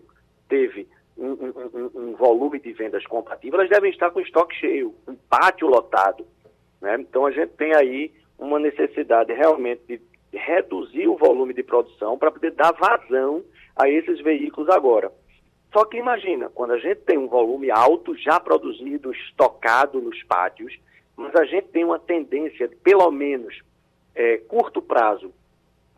[0.49, 5.15] teve um, um, um, volume de vendas compatível, elas devem estar com estoque cheio, um
[5.15, 6.25] pátio lotado.
[6.81, 6.97] Né?
[7.01, 10.01] Então a gente tem aí uma necessidade realmente de
[10.33, 13.45] reduzir o volume de produção para poder dar vazão
[13.77, 15.13] a esses veículos agora.
[15.73, 20.79] Só que imagina, quando a gente tem um volume alto já produzido, estocado nos pátios,
[21.17, 23.61] mas a gente tem uma tendência, pelo menos
[24.15, 25.33] é, curto prazo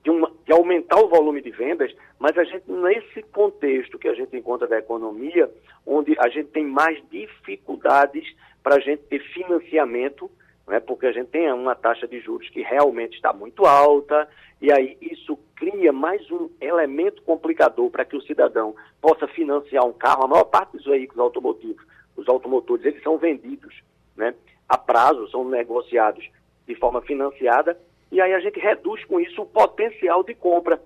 [0.02, 4.14] de, uma, de aumentar o volume de vendas, mas a gente, nesse contexto que a
[4.14, 5.50] gente encontra da economia,
[5.86, 8.24] onde a gente tem mais dificuldades
[8.62, 10.30] para a gente ter financiamento,
[10.66, 14.28] né, porque a gente tem uma taxa de juros que realmente está muito alta,
[14.60, 19.92] e aí isso cria mais um elemento complicador para que o cidadão possa financiar um
[19.92, 20.24] carro.
[20.24, 21.84] A maior parte dos veículos automotivos,
[22.16, 23.82] os automotores, eles são vendidos
[24.16, 24.34] né,
[24.68, 26.28] a prazo, são negociados
[26.66, 27.78] de forma financiada,
[28.12, 30.80] e aí a gente reduz com isso o potencial de compra.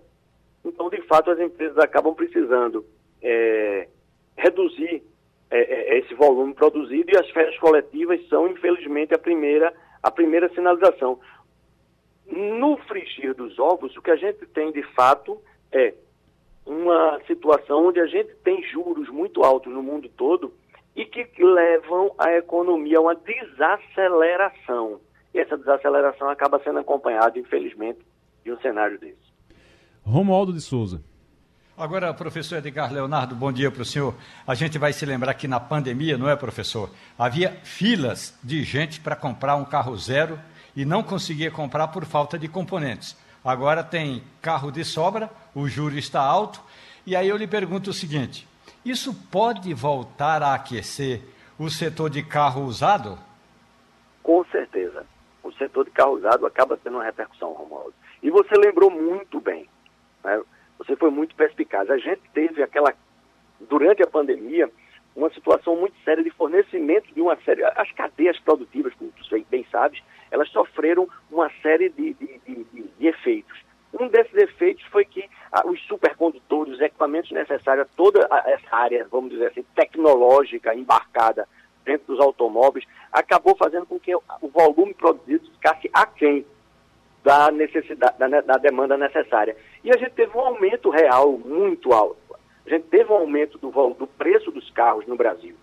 [0.65, 2.85] Então, de fato, as empresas acabam precisando
[3.23, 3.89] é,
[4.37, 5.03] reduzir
[5.51, 9.73] é, é, esse volume produzido e as férias coletivas são, infelizmente, a primeira,
[10.03, 11.19] a primeira sinalização.
[12.27, 15.41] No frigir dos ovos, o que a gente tem de fato
[15.71, 15.95] é
[16.65, 20.53] uma situação onde a gente tem juros muito altos no mundo todo
[20.97, 25.01] e que levam a economia a uma desaceleração.
[25.35, 27.99] E essa desaceleração acaba sendo acompanhada, infelizmente,
[28.45, 29.35] de um cenário desse.
[30.05, 31.03] Romualdo de Souza.
[31.77, 34.15] Agora, professor Edgar Leonardo, bom dia para o senhor.
[34.47, 36.89] A gente vai se lembrar que na pandemia, não é, professor?
[37.19, 40.39] Havia filas de gente para comprar um carro zero
[40.77, 43.17] e não conseguia comprar por falta de componentes.
[43.45, 46.61] Agora tem carro de sobra, o juro está alto,
[47.05, 48.49] e aí eu lhe pergunto o seguinte:
[48.85, 51.23] isso pode voltar a aquecer
[51.59, 53.19] o setor de carro usado?
[54.23, 55.05] Com certeza
[55.59, 57.95] setor de carro usado acaba tendo uma repercussão, Romualdo.
[58.23, 59.69] E você lembrou muito bem,
[60.23, 60.41] né?
[60.79, 61.91] Você foi muito perspicaz.
[61.91, 62.93] A gente teve aquela,
[63.61, 64.71] durante a pandemia,
[65.15, 67.65] uma situação muito séria de fornecimento de uma série.
[67.65, 72.65] As cadeias produtivas, como tu bem sabes, elas sofreram uma série de, de, de,
[72.99, 73.63] de efeitos.
[73.99, 79.31] Um desses efeitos foi que ah, os supercondutores, os equipamentos necessários, toda essa área, vamos
[79.31, 81.47] dizer assim, tecnológica embarcada
[81.85, 86.45] dentro dos automóveis, acabou fazendo com que o volume produzido ficasse aquém
[87.25, 89.57] da necessidade, da, da demanda necessária.
[89.83, 92.19] E a gente teve um aumento real muito alto.
[92.67, 95.57] A gente teve um aumento do, do preço dos carros no Brasil,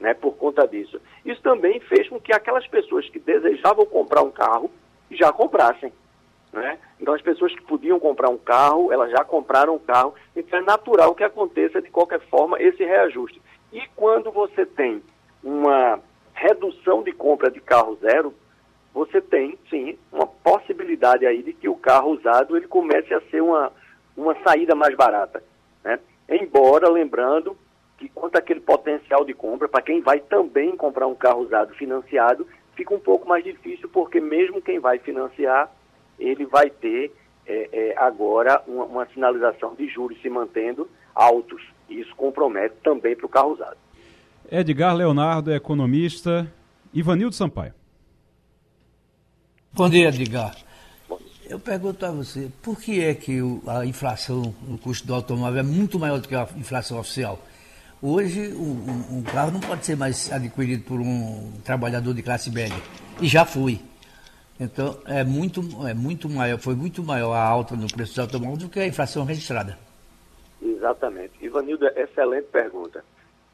[0.00, 1.00] né, por conta disso.
[1.24, 4.70] Isso também fez com que aquelas pessoas que desejavam comprar um carro
[5.10, 5.92] já comprassem.
[6.50, 6.78] Né?
[6.98, 10.14] Então, as pessoas que podiam comprar um carro, elas já compraram um carro.
[10.34, 13.40] Então, é natural que aconteça, de qualquer forma, esse reajuste.
[13.72, 15.02] E quando você tem
[15.42, 15.98] uma
[16.34, 18.34] redução de compra de carro zero,
[18.94, 23.42] você tem sim uma possibilidade aí de que o carro usado ele comece a ser
[23.42, 23.72] uma,
[24.16, 25.42] uma saída mais barata.
[25.82, 25.98] Né?
[26.28, 27.56] Embora, lembrando
[27.96, 32.46] que quanto àquele potencial de compra, para quem vai também comprar um carro usado financiado,
[32.74, 35.70] fica um pouco mais difícil, porque mesmo quem vai financiar,
[36.18, 37.12] ele vai ter
[37.46, 41.62] é, é, agora uma, uma sinalização de juros se mantendo altos.
[41.88, 43.76] Isso compromete também para o carro usado.
[44.50, 46.50] Edgar Leonardo economista,
[46.92, 47.74] Ivanildo Sampaio.
[49.74, 50.54] Bom dia, Edgar.
[51.48, 55.62] Eu pergunto a você, por que é que a inflação no custo do automóvel é
[55.62, 57.38] muito maior do que a inflação oficial?
[58.02, 62.76] Hoje, um, carro não pode ser mais adquirido por um trabalhador de classe média.
[63.18, 63.80] E já foi.
[64.60, 68.58] Então, é muito, é muito maior, foi muito maior a alta no preço dos automóveis
[68.58, 69.78] do que a inflação registrada.
[70.60, 71.32] Exatamente.
[71.40, 73.02] Ivanildo, excelente pergunta.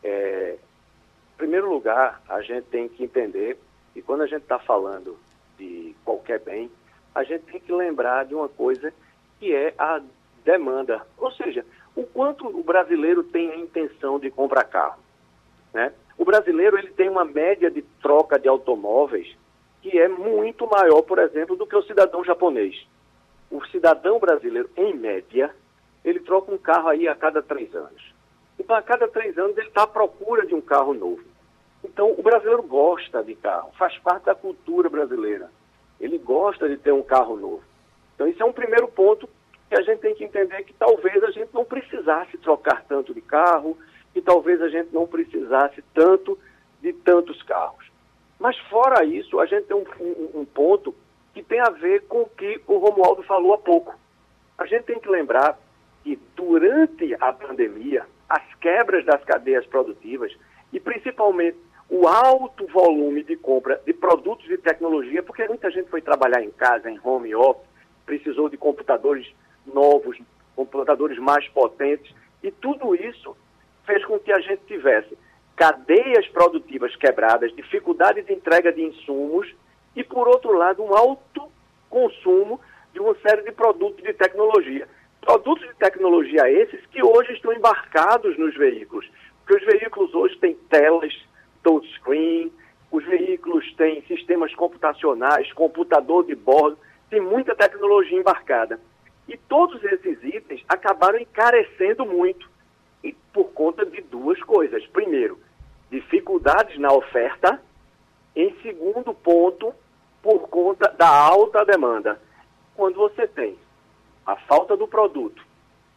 [0.02, 3.56] É, em primeiro lugar, a gente tem que entender
[3.94, 5.16] que quando a gente está falando
[5.58, 6.70] de qualquer bem,
[7.14, 8.92] a gente tem que lembrar de uma coisa
[9.38, 10.00] que é a
[10.44, 11.06] demanda.
[11.18, 15.00] Ou seja, o quanto o brasileiro tem a intenção de comprar carro.
[15.74, 15.92] Né?
[16.16, 19.36] O brasileiro ele tem uma média de troca de automóveis
[19.82, 22.86] que é muito maior, por exemplo, do que o cidadão japonês.
[23.50, 25.54] O cidadão brasileiro, em média,
[26.04, 28.14] ele troca um carro aí a cada três anos.
[28.58, 31.22] Então, a cada três anos, ele está à procura de um carro novo.
[31.84, 35.50] Então, o brasileiro gosta de carro, faz parte da cultura brasileira.
[36.00, 37.62] Ele gosta de ter um carro novo.
[38.14, 39.28] Então, isso é um primeiro ponto
[39.68, 43.20] que a gente tem que entender que talvez a gente não precisasse trocar tanto de
[43.20, 43.76] carro,
[44.12, 46.38] que talvez a gente não precisasse tanto
[46.80, 47.86] de tantos carros.
[48.38, 50.94] Mas, fora isso, a gente tem um, um, um ponto
[51.34, 53.94] que tem a ver com o que o Romualdo falou há pouco.
[54.56, 55.58] A gente tem que lembrar
[56.02, 60.36] que, durante a pandemia, as quebras das cadeias produtivas
[60.72, 61.56] e principalmente
[61.88, 66.50] o alto volume de compra de produtos de tecnologia, porque muita gente foi trabalhar em
[66.50, 67.66] casa, em home office,
[68.04, 69.26] precisou de computadores
[69.66, 70.18] novos,
[70.54, 73.36] computadores mais potentes, e tudo isso
[73.86, 75.16] fez com que a gente tivesse
[75.56, 79.52] cadeias produtivas quebradas, dificuldade de entrega de insumos
[79.96, 81.48] e, por outro lado, um alto
[81.88, 82.60] consumo
[82.92, 84.86] de uma série de produtos de tecnologia.
[85.20, 89.10] Produtos de tecnologia esses que hoje estão embarcados nos veículos.
[89.40, 91.12] Porque os veículos hoje têm telas
[91.62, 92.52] touchscreen,
[92.90, 96.78] os veículos têm sistemas computacionais, computador de bordo,
[97.10, 98.80] tem muita tecnologia embarcada.
[99.28, 102.48] E todos esses itens acabaram encarecendo muito.
[103.04, 104.86] E por conta de duas coisas.
[104.86, 105.38] Primeiro,
[105.90, 107.60] dificuldades na oferta.
[108.34, 109.74] Em segundo ponto,
[110.22, 112.20] por conta da alta demanda.
[112.74, 113.58] Quando você tem
[114.24, 115.42] a falta do produto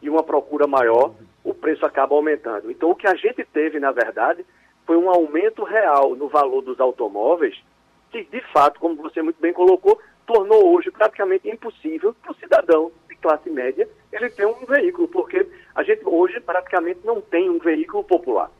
[0.00, 2.70] e uma procura maior, o preço acaba aumentando.
[2.70, 4.44] Então, o que a gente teve, na verdade,
[4.86, 7.56] foi um aumento real no valor dos automóveis,
[8.10, 12.92] que, de fato, como você muito bem colocou, tornou hoje praticamente impossível para o cidadão
[13.08, 17.58] de classe média ele ter um veículo, porque a gente hoje praticamente não tem um
[17.58, 18.50] veículo popular.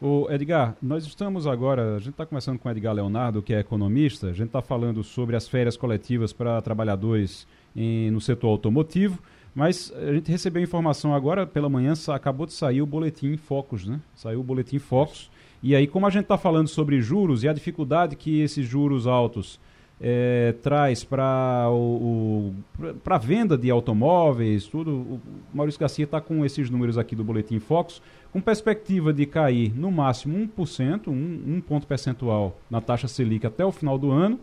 [0.00, 3.58] O Edgar, nós estamos agora, a gente está começando com o Edgar Leonardo, que é
[3.58, 9.18] economista, a gente está falando sobre as férias coletivas para trabalhadores em, no setor automotivo,
[9.58, 14.00] mas a gente recebeu informação agora pela manhã, acabou de sair o boletim Focus, né?
[14.14, 15.28] Saiu o boletim Focus.
[15.60, 19.08] E aí, como a gente está falando sobre juros e a dificuldade que esses juros
[19.08, 19.58] altos
[20.00, 22.54] é, traz para o,
[22.84, 25.20] o para venda de automóveis, tudo, o
[25.52, 28.00] Maurício Garcia está com esses números aqui do boletim Focus,
[28.32, 33.64] com perspectiva de cair no máximo 1%, um, um ponto percentual na taxa Selic até
[33.64, 34.38] o final do ano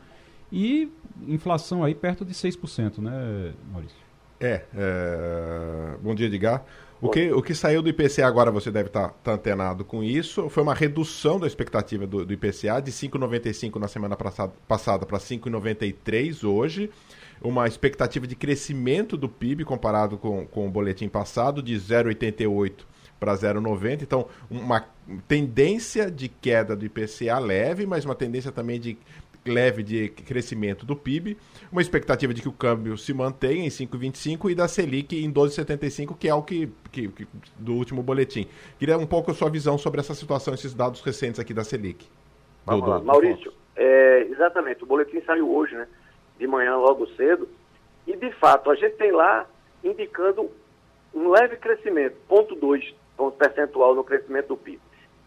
[0.51, 0.91] e
[1.26, 4.05] inflação aí perto de 6%, né, Maurício?
[4.40, 5.98] É, é...
[6.02, 6.66] bom dia, Edgar.
[7.02, 10.04] O que, o que saiu do IPCA agora, você deve estar tá, tá antenado com
[10.04, 15.20] isso, foi uma redução da expectativa do, do IPCA de 5,95 na semana passada, para
[15.20, 16.90] 5,93 hoje.
[17.42, 22.86] Uma expectativa de crescimento do PIB comparado com, com o boletim passado de 0,88
[23.20, 24.02] para 0,90.
[24.02, 24.86] Então, uma
[25.28, 28.98] tendência de queda do IPCA leve, mas uma tendência também de
[29.46, 31.38] leve de crescimento do PIB,
[31.72, 36.18] uma expectativa de que o câmbio se mantenha em 5,25 e da Selic em 12,75,
[36.18, 37.28] que é o que, que, que,
[37.58, 38.48] do último boletim.
[38.80, 42.08] Queria um pouco a sua visão sobre essa situação, esses dados recentes aqui da Selic.
[42.66, 45.88] Do, do, Maurício, é, exatamente, o boletim saiu hoje, né?
[46.39, 47.48] De manhã logo cedo,
[48.08, 49.48] e de fato a gente tem lá
[49.84, 50.50] indicando
[51.14, 54.82] um leve crescimento, ponto 2 ponto percentual no crescimento do PIB.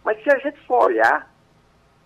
[0.05, 1.33] Mas se a gente for olhar,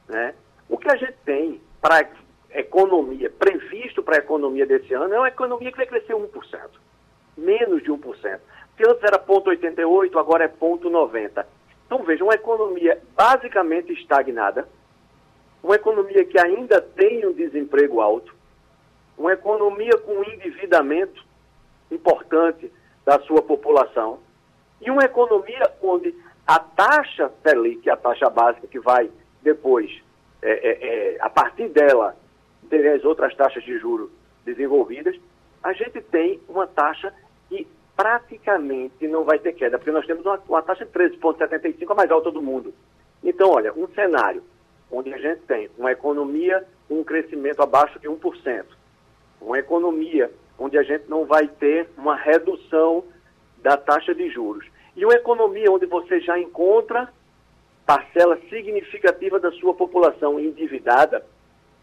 [0.09, 0.35] né,
[0.69, 2.09] o que a gente tem para
[2.55, 6.29] economia, previsto para a economia desse ano, é uma economia que vai crescer 1%.
[7.37, 8.41] Menos de 1%.
[8.77, 11.45] Que antes era 0,88, agora é 0,90.
[11.85, 14.69] Então veja, uma economia basicamente estagnada,
[15.63, 18.35] uma economia que ainda tem um desemprego alto,
[19.19, 21.25] uma economia com um endividamento
[21.91, 22.73] importante
[23.05, 24.21] da sua população,
[24.81, 26.15] e uma economia onde
[26.47, 29.11] a taxa Selic, a taxa básica que vai
[29.43, 29.91] depois
[30.43, 32.17] é, é, é, a partir dela,
[32.69, 34.11] ter as outras taxas de juro
[34.45, 35.17] desenvolvidas,
[35.63, 37.15] a gente tem uma taxa
[37.49, 37.67] que
[37.97, 42.11] praticamente não vai ter queda, porque nós temos uma, uma taxa de 13,75, a mais
[42.11, 42.75] alta do mundo.
[43.23, 44.43] Então, olha, um cenário
[44.91, 48.65] onde a gente tem uma economia com um crescimento abaixo de 1%,
[49.41, 53.05] uma economia onde a gente não vai ter uma redução
[53.63, 54.67] da taxa de juros,
[54.97, 57.09] e uma economia onde você já encontra
[57.93, 61.27] parcela significativa da sua população endividada,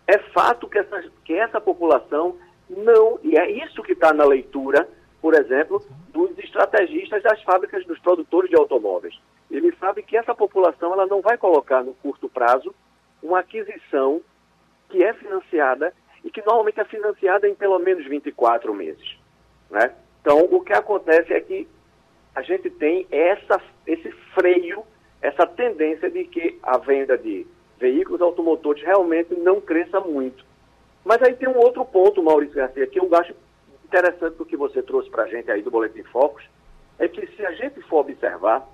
[0.08, 2.36] é fato que essa, que essa população
[2.68, 4.90] não, e é isso que está na leitura,
[5.22, 9.20] por exemplo, dos estrategistas das fábricas dos produtores de automóveis.
[9.52, 12.74] Ele sabe que essa população ela não vai colocar no curto prazo
[13.22, 14.20] uma aquisição
[14.90, 15.94] que é financiada
[16.24, 19.16] e que normalmente é financiada em pelo menos 24 meses.
[19.70, 19.94] Né?
[20.22, 21.68] Então, o que acontece é que
[22.34, 24.84] a gente tem essa, esse freio,
[25.22, 27.46] essa tendência de que a venda de
[27.80, 30.46] veículos automotores realmente não cresça muito.
[31.04, 33.34] Mas aí tem um outro ponto, Maurício Garcia, que eu acho
[33.86, 36.44] interessante do que você trouxe para a gente aí do Boletim Focus,
[36.98, 38.68] é que se a gente for observar,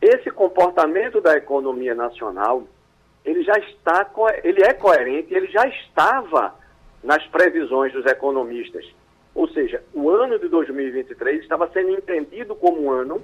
[0.00, 2.64] esse comportamento da economia nacional,
[3.24, 4.08] ele já está,
[4.44, 6.54] ele é coerente, ele já estava
[7.02, 8.86] nas previsões dos economistas.
[9.34, 13.22] Ou seja, o ano de 2023 estava sendo entendido como um ano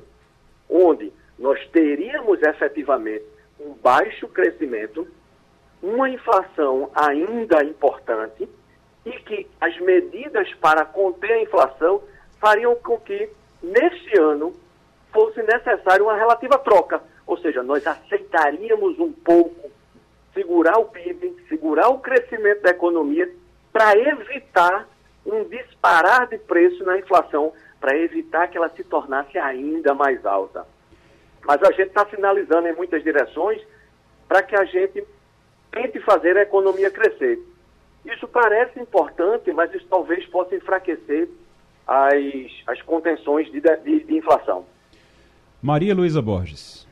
[0.69, 3.24] onde nós teríamos efetivamente
[3.61, 5.07] um baixo crescimento,
[5.83, 8.49] uma inflação ainda importante
[9.05, 12.03] e que as medidas para conter a inflação
[12.41, 13.28] fariam com que,
[13.62, 14.53] neste ano,
[15.12, 17.03] fosse necessária uma relativa troca.
[17.26, 19.70] Ou seja, nós aceitaríamos um pouco
[20.33, 23.30] segurar o PIB, segurar o crescimento da economia
[23.72, 24.89] para evitar
[25.24, 30.66] um disparar de preço na inflação, para evitar que ela se tornasse ainda mais alta.
[31.47, 33.61] Mas a gente está sinalizando em muitas direções
[34.28, 35.05] para que a gente
[35.70, 37.38] tente fazer a economia crescer.
[38.05, 41.28] Isso parece importante, mas isso talvez possa enfraquecer
[41.86, 42.14] as,
[42.66, 44.64] as contenções de, de, de inflação.
[45.61, 46.86] Maria Luísa Borges.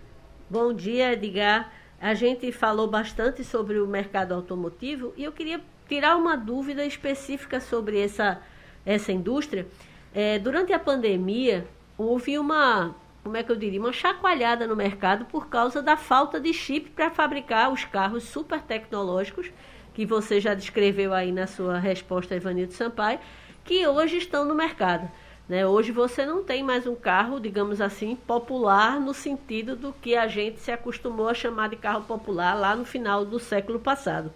[0.49, 1.73] Bom dia, Edgar.
[2.01, 7.61] A gente falou bastante sobre o mercado automotivo e eu queria tirar uma dúvida específica
[7.61, 8.41] sobre essa,
[8.87, 9.67] essa indústria.
[10.15, 11.67] É, durante a pandemia,
[11.99, 16.41] houve uma, como é que eu diria, uma chacoalhada no mercado por causa da falta
[16.41, 19.51] de chip para fabricar os carros super tecnológicos,
[19.93, 23.19] que você já descreveu aí na sua resposta, Ivanildo Sampaio,
[23.65, 25.11] que hoje estão no mercado.
[25.49, 25.67] Né?
[25.67, 30.27] Hoje você não tem mais um carro, digamos assim, popular no sentido do que a
[30.27, 34.33] gente se acostumou a chamar de carro popular lá no final do século passado.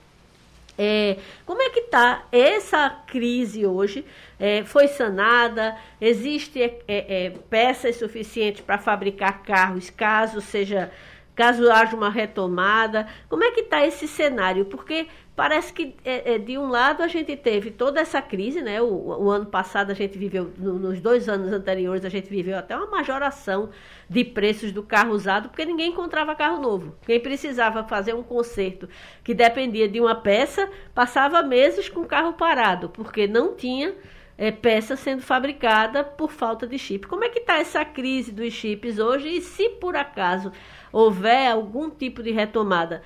[0.76, 4.04] É, como é que está essa crise hoje?
[4.38, 5.76] É, foi sanada?
[6.00, 10.90] Existe é, é, é peças suficientes para fabricar carros, caso seja,
[11.34, 13.06] caso haja uma retomada?
[13.28, 14.64] Como é que está esse cenário?
[14.64, 15.06] Porque
[15.36, 18.80] parece que é, é, de um lado a gente teve toda essa crise, né?
[18.80, 22.56] O, o ano passado a gente viveu, no, nos dois anos anteriores a gente viveu
[22.56, 23.70] até uma majoração
[24.08, 26.94] de preços do carro usado, porque ninguém encontrava carro novo.
[27.04, 28.88] Quem precisava fazer um conserto
[29.22, 33.94] que dependia de uma peça, passava meses com o carro parado, porque não tinha
[34.36, 37.06] é, peça sendo fabricada por falta de chip.
[37.06, 39.28] Como é que está essa crise dos chips hoje?
[39.28, 40.52] E se por acaso
[40.92, 43.02] houver algum tipo de retomada,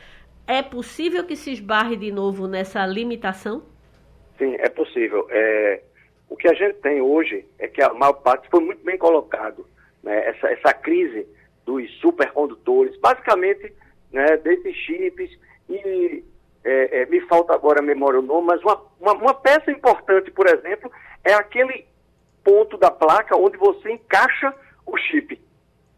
[0.48, 3.62] é possível que se esbarre de novo nessa limitação?
[4.38, 5.26] Sim, é possível.
[5.30, 5.82] É,
[6.28, 9.66] o que a gente tem hoje é que a maior parte foi muito bem colocado.
[10.02, 10.26] Né?
[10.26, 11.28] Essa, essa crise
[11.66, 13.72] dos supercondutores, basicamente
[14.10, 15.30] né, desses chips,
[15.68, 16.24] e
[16.64, 20.30] é, é, me falta agora a memória o nome, mas uma, uma, uma peça importante,
[20.30, 20.90] por exemplo,
[21.22, 21.84] é aquele
[22.42, 24.54] ponto da placa onde você encaixa
[24.86, 25.38] o chip,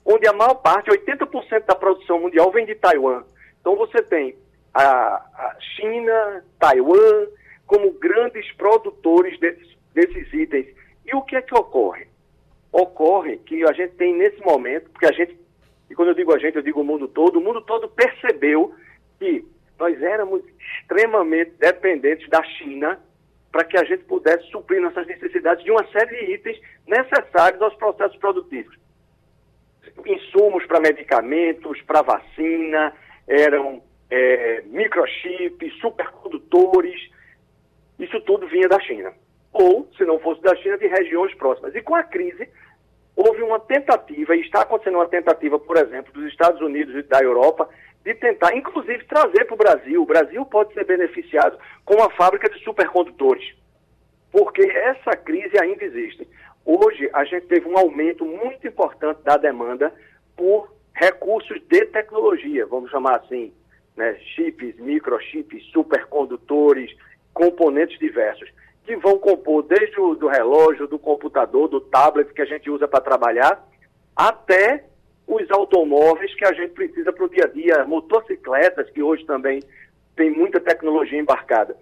[0.04, 3.22] onde a maior parte, 80% da produção mundial vem de Taiwan.
[3.60, 4.36] Então você tem
[4.74, 7.26] a, a China, Taiwan,
[7.66, 10.66] como grandes produtores desses, desses itens.
[11.06, 12.06] E o que é que ocorre?
[12.72, 15.36] Ocorre que a gente tem nesse momento, porque a gente,
[15.88, 18.74] e quando eu digo a gente, eu digo o mundo todo, o mundo todo percebeu
[19.18, 19.44] que
[19.78, 23.00] nós éramos extremamente dependentes da China
[23.50, 27.74] para que a gente pudesse suprir nossas necessidades de uma série de itens necessários aos
[27.74, 28.78] processos produtivos.
[30.06, 32.94] Insumos para medicamentos, para vacina,
[33.30, 33.80] eram
[34.10, 37.00] é, microchips, supercondutores,
[37.96, 39.12] isso tudo vinha da China.
[39.52, 41.74] Ou, se não fosse da China, de regiões próximas.
[41.76, 42.48] E com a crise,
[43.14, 47.20] houve uma tentativa, e está acontecendo uma tentativa, por exemplo, dos Estados Unidos e da
[47.20, 47.68] Europa,
[48.04, 50.02] de tentar, inclusive, trazer para o Brasil.
[50.02, 53.54] O Brasil pode ser beneficiado com uma fábrica de supercondutores,
[54.32, 56.26] porque essa crise ainda existe.
[56.64, 59.92] Hoje, a gente teve um aumento muito importante da demanda
[60.36, 63.52] por recursos de tecnologia, vamos chamar assim,
[63.96, 66.94] né, chips, microchips, supercondutores,
[67.32, 68.48] componentes diversos,
[68.84, 72.88] que vão compor desde o do relógio, do computador, do tablet que a gente usa
[72.88, 73.64] para trabalhar,
[74.16, 74.84] até
[75.26, 79.62] os automóveis que a gente precisa para o dia a dia, motocicletas que hoje também
[80.16, 81.76] tem muita tecnologia embarcada.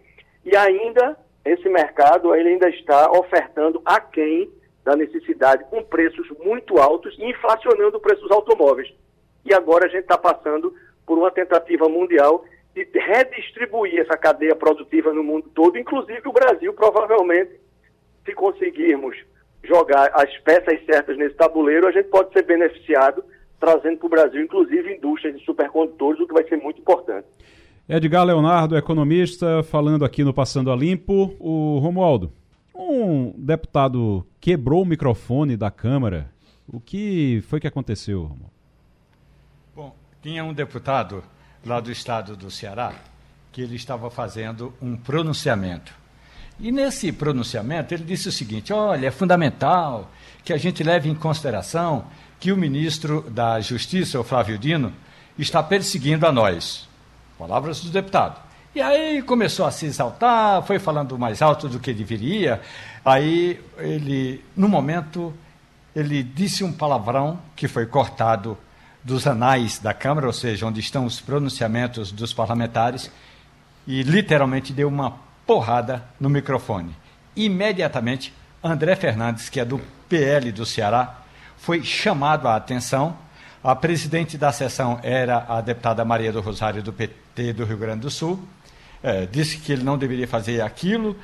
[0.44, 4.50] E ainda, esse mercado ele ainda está ofertando aquém
[4.88, 8.90] da necessidade, com preços muito altos e inflacionando o preço dos automóveis.
[9.44, 10.72] E agora a gente está passando
[11.06, 12.42] por uma tentativa mundial
[12.74, 17.52] de redistribuir essa cadeia produtiva no mundo todo, inclusive o Brasil, provavelmente,
[18.24, 19.14] se conseguirmos
[19.62, 23.22] jogar as peças certas nesse tabuleiro, a gente pode ser beneficiado,
[23.60, 27.26] trazendo para o Brasil, inclusive, indústrias de supercondutores, o que vai ser muito importante.
[27.86, 31.34] Edgar Leonardo, economista, falando aqui no Passando a Limpo.
[31.40, 32.32] O Romualdo,
[32.78, 36.30] um deputado quebrou o microfone da Câmara.
[36.66, 38.52] O que foi que aconteceu, Romualdo?
[39.74, 41.24] Bom, tinha um deputado
[41.64, 42.94] lá do estado do Ceará
[43.50, 45.92] que ele estava fazendo um pronunciamento.
[46.60, 50.10] E nesse pronunciamento ele disse o seguinte: olha, é fundamental
[50.44, 52.06] que a gente leve em consideração
[52.38, 54.92] que o ministro da Justiça, o Flávio Dino,
[55.38, 56.88] está perseguindo a nós.
[57.38, 58.47] Palavras do deputado.
[58.74, 62.60] E aí começou a se exaltar, foi falando mais alto do que deveria.
[63.04, 65.34] Aí ele, no momento,
[65.96, 68.56] ele disse um palavrão que foi cortado
[69.02, 73.10] dos anais da Câmara, ou seja, onde estão os pronunciamentos dos parlamentares,
[73.86, 75.16] e literalmente deu uma
[75.46, 76.94] porrada no microfone.
[77.34, 81.22] Imediatamente, André Fernandes, que é do PL do Ceará,
[81.56, 83.16] foi chamado a atenção.
[83.64, 88.00] A presidente da sessão era a deputada Maria do Rosário, do PT do Rio Grande
[88.00, 88.38] do Sul.
[89.02, 91.16] É, disse que ele não deveria fazer aquilo,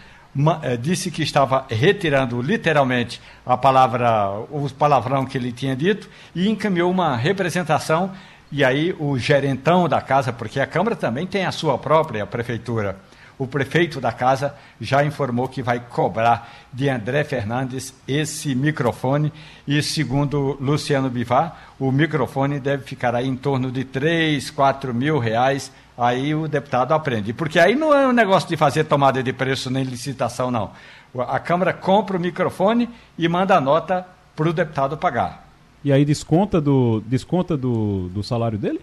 [0.62, 6.48] é, disse que estava retirando literalmente a palavra, o palavrão que ele tinha dito e
[6.48, 8.12] encaminhou uma representação.
[8.50, 12.96] E aí o gerentão da casa, porque a Câmara também tem a sua própria prefeitura,
[13.38, 19.32] o prefeito da casa já informou que vai cobrar de André Fernandes esse microfone
[19.66, 25.18] e, segundo Luciano Bivar, o microfone deve ficar aí em torno de 3, 4 mil
[25.18, 27.32] reais Aí o deputado aprende.
[27.32, 30.72] Porque aí não é um negócio de fazer tomada de preço nem licitação, não.
[31.16, 34.04] A Câmara compra o microfone e manda a nota
[34.34, 35.48] para o deputado pagar.
[35.84, 38.80] E aí desconta do, desconta do, do salário dele?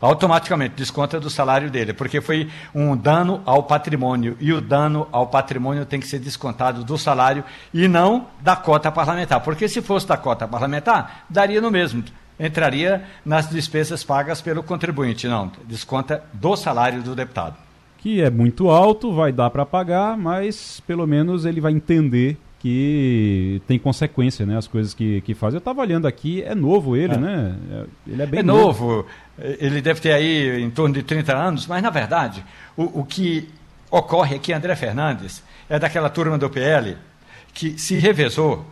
[0.00, 4.36] Automaticamente, desconta do salário dele, porque foi um dano ao patrimônio.
[4.40, 8.90] E o dano ao patrimônio tem que ser descontado do salário e não da cota
[8.90, 9.40] parlamentar.
[9.40, 12.04] Porque se fosse da cota parlamentar, daria no mesmo
[12.38, 15.28] entraria nas despesas pagas pelo contribuinte.
[15.28, 17.56] Não, desconta do salário do deputado.
[17.98, 23.60] Que é muito alto, vai dar para pagar, mas pelo menos ele vai entender que
[23.66, 24.56] tem consequência, né?
[24.56, 25.52] As coisas que, que faz.
[25.52, 27.18] Eu estava olhando aqui, é novo ele, é.
[27.18, 27.56] né?
[27.70, 28.86] É, ele é bem é novo.
[28.86, 29.06] novo.
[29.38, 32.44] Ele deve ter aí em torno de 30 anos, mas na verdade,
[32.76, 33.48] o, o que
[33.90, 36.96] ocorre aqui, André Fernandes, é daquela turma do PL
[37.52, 38.66] que se revezou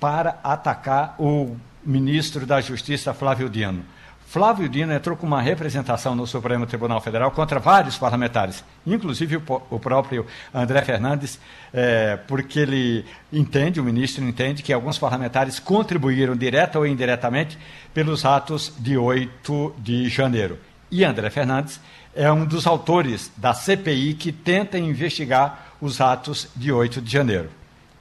[0.00, 3.84] para atacar o ministro da Justiça Flávio Dino.
[4.32, 9.78] Flávio Dino entrou com uma representação no Supremo Tribunal Federal contra vários parlamentares, inclusive o,
[9.78, 11.38] próprio André Fernandes,
[11.70, 17.58] é, porque ele entende, o ministro entende, que alguns parlamentares contribuíram direta ou indiretamente
[17.92, 20.58] pelos atos de 8 de janeiro.
[20.90, 21.78] E André Fernandes
[22.14, 27.50] é um dos autores da CPI que tenta investigar os atos de 8 de janeiro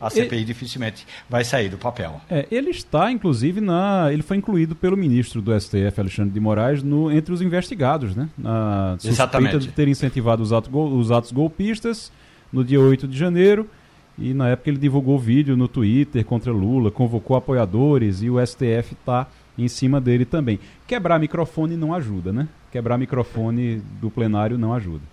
[0.02, 2.20] a CPI dificilmente vai sair do papel.
[2.30, 4.12] É, ele está, inclusive, na.
[4.12, 8.28] Ele foi incluído pelo ministro do STF, Alexandre de Moraes, no, entre os investigados, né?
[8.38, 9.60] Na suspeita Exatamente.
[9.60, 12.12] de ter incentivado os atos, os atos golpistas
[12.52, 13.70] no dia 8 de janeiro.
[14.18, 18.94] E na época ele divulgou vídeo no Twitter contra Lula, convocou apoiadores e o STF
[18.94, 20.60] está em cima dele também.
[20.86, 22.48] Quebrar microfone não ajuda, né?
[22.72, 25.04] Quebrar microfone do plenário não ajuda.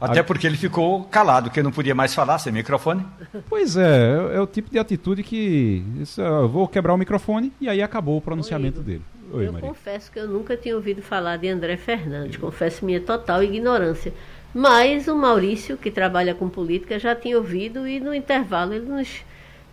[0.00, 3.04] Até porque ele ficou calado, que não podia mais falar sem microfone.
[3.48, 7.52] Pois é, é, é o tipo de atitude que isso, eu vou quebrar o microfone
[7.60, 9.02] e aí acabou o pronunciamento Oi, dele.
[9.32, 9.68] Oi, eu Maria.
[9.68, 14.12] confesso que eu nunca tinha ouvido falar de André Fernandes, confesso minha total ignorância.
[14.54, 19.22] Mas o Maurício, que trabalha com política, já tinha ouvido e no intervalo ele nos,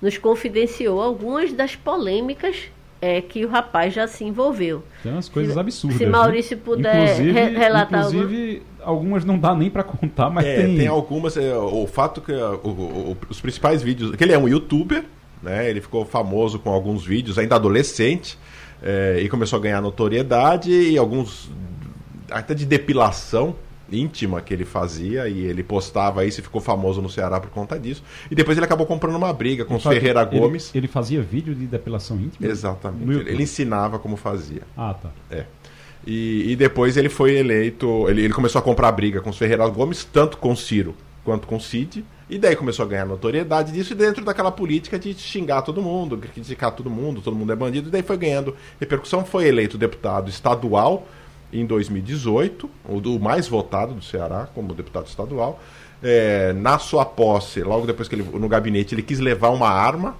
[0.01, 2.69] nos confidenciou algumas das polêmicas
[3.03, 4.81] é, que o rapaz já se envolveu.
[5.03, 5.97] Tem umas coisas se, absurdas.
[5.97, 6.63] Se Maurício né?
[6.63, 7.99] puder inclusive, re relatar.
[7.99, 10.77] Inclusive, algumas não dá nem para contar, mas é, tem.
[10.77, 11.35] Tem algumas.
[11.35, 14.15] É, o fato que o, o, os principais vídeos.
[14.15, 15.03] que ele é um youtuber,
[15.41, 15.69] né?
[15.69, 18.39] Ele ficou famoso com alguns vídeos, ainda adolescente,
[18.81, 21.51] é, e começou a ganhar notoriedade e alguns.
[22.31, 23.53] até de depilação
[23.93, 27.79] íntima que ele fazia e ele postava isso e ficou famoso no Ceará por conta
[27.79, 28.03] disso.
[28.29, 30.69] E depois ele acabou comprando uma briga com os Ferreira Gomes.
[30.73, 32.49] Ele, ele, fazia vídeo de depilação íntima?
[32.49, 33.29] Exatamente.
[33.29, 34.63] Ele ensinava como fazia.
[34.75, 35.09] Ah, tá.
[35.29, 35.45] É.
[36.05, 38.09] E, e depois ele foi eleito.
[38.09, 41.59] Ele, ele começou a comprar briga com os Ferreira Gomes, tanto com Ciro quanto com
[41.59, 42.03] Cid.
[42.29, 46.17] E daí começou a ganhar notoriedade disso e dentro daquela política de xingar todo mundo,
[46.17, 47.89] criticar todo mundo, todo mundo é bandido.
[47.89, 49.23] E daí foi ganhando repercussão.
[49.25, 51.07] Foi eleito deputado estadual
[51.53, 55.61] em 2018, o mais votado do Ceará como deputado estadual.
[56.01, 60.17] É, na sua posse, logo depois que ele no gabinete, ele quis levar uma arma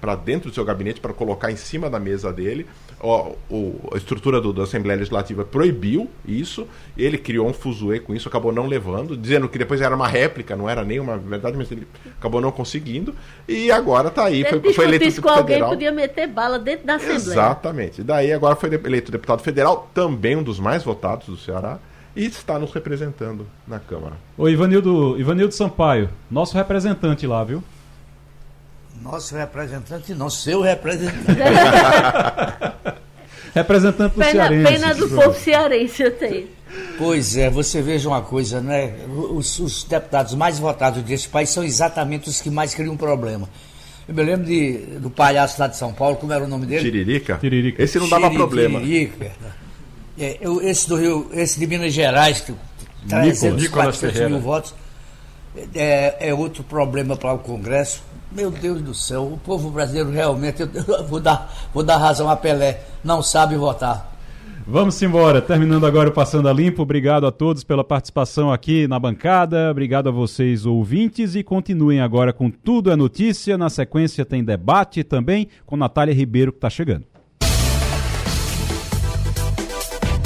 [0.00, 2.66] para dentro do seu gabinete para colocar em cima da mesa dele.
[3.00, 6.66] O, o, a estrutura do, da Assembleia Legislativa proibiu isso,
[6.96, 10.54] ele criou um fuzuê com isso, acabou não levando, dizendo que depois era uma réplica,
[10.54, 11.86] não era nem uma verdade, mas ele
[12.18, 13.14] acabou não conseguindo,
[13.48, 14.40] e agora está aí.
[14.40, 17.16] Ele foi, foi eleito com alguém podia meter bala dentro da Assembleia.
[17.16, 18.02] Exatamente.
[18.02, 21.78] Daí agora foi eleito deputado federal, também um dos mais votados do Ceará,
[22.14, 24.16] e está nos representando na Câmara.
[24.36, 27.62] Ô Ivanildo, Ivanildo Sampaio, nosso representante lá, viu?
[29.02, 31.40] Nosso representante, não seu representante.
[33.54, 34.72] representante do pena, cearense.
[34.72, 36.48] Pena do povo cearense eu tenho.
[36.98, 38.94] Pois é, você veja uma coisa, né?
[39.08, 43.48] Os, os, deputados mais votados desse país são exatamente os que mais criam problema.
[44.06, 46.82] Eu me lembro de, do palhaço lá de São Paulo, como era o nome dele?
[46.82, 47.38] Tiririca?
[47.38, 47.82] Tiririca.
[47.82, 48.46] Esse não dava Tiririca.
[48.46, 48.80] problema.
[48.80, 49.32] Tiririca.
[50.18, 52.54] É, eu, esse do Rio, esse de Minas Gerais, que
[53.08, 54.74] 300, 400 mil votos,
[55.74, 58.02] é, é outro problema para o Congresso.
[58.32, 60.68] Meu Deus do céu, o povo brasileiro realmente, eu
[61.06, 64.10] vou dar, vou dar razão a Pelé, não sabe votar.
[64.66, 66.82] Vamos embora, terminando agora o Passando a Limpo.
[66.82, 69.68] Obrigado a todos pela participação aqui na bancada.
[69.68, 71.34] Obrigado a vocês, ouvintes.
[71.34, 73.58] E continuem agora com Tudo é Notícia.
[73.58, 77.04] Na sequência tem debate também com Natália Ribeiro, que está chegando.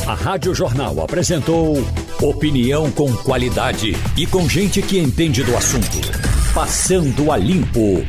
[0.06, 1.78] A Rádio Jornal apresentou
[2.20, 6.33] opinião com qualidade e com gente que entende do assunto.
[6.54, 8.06] Passando a Limpo.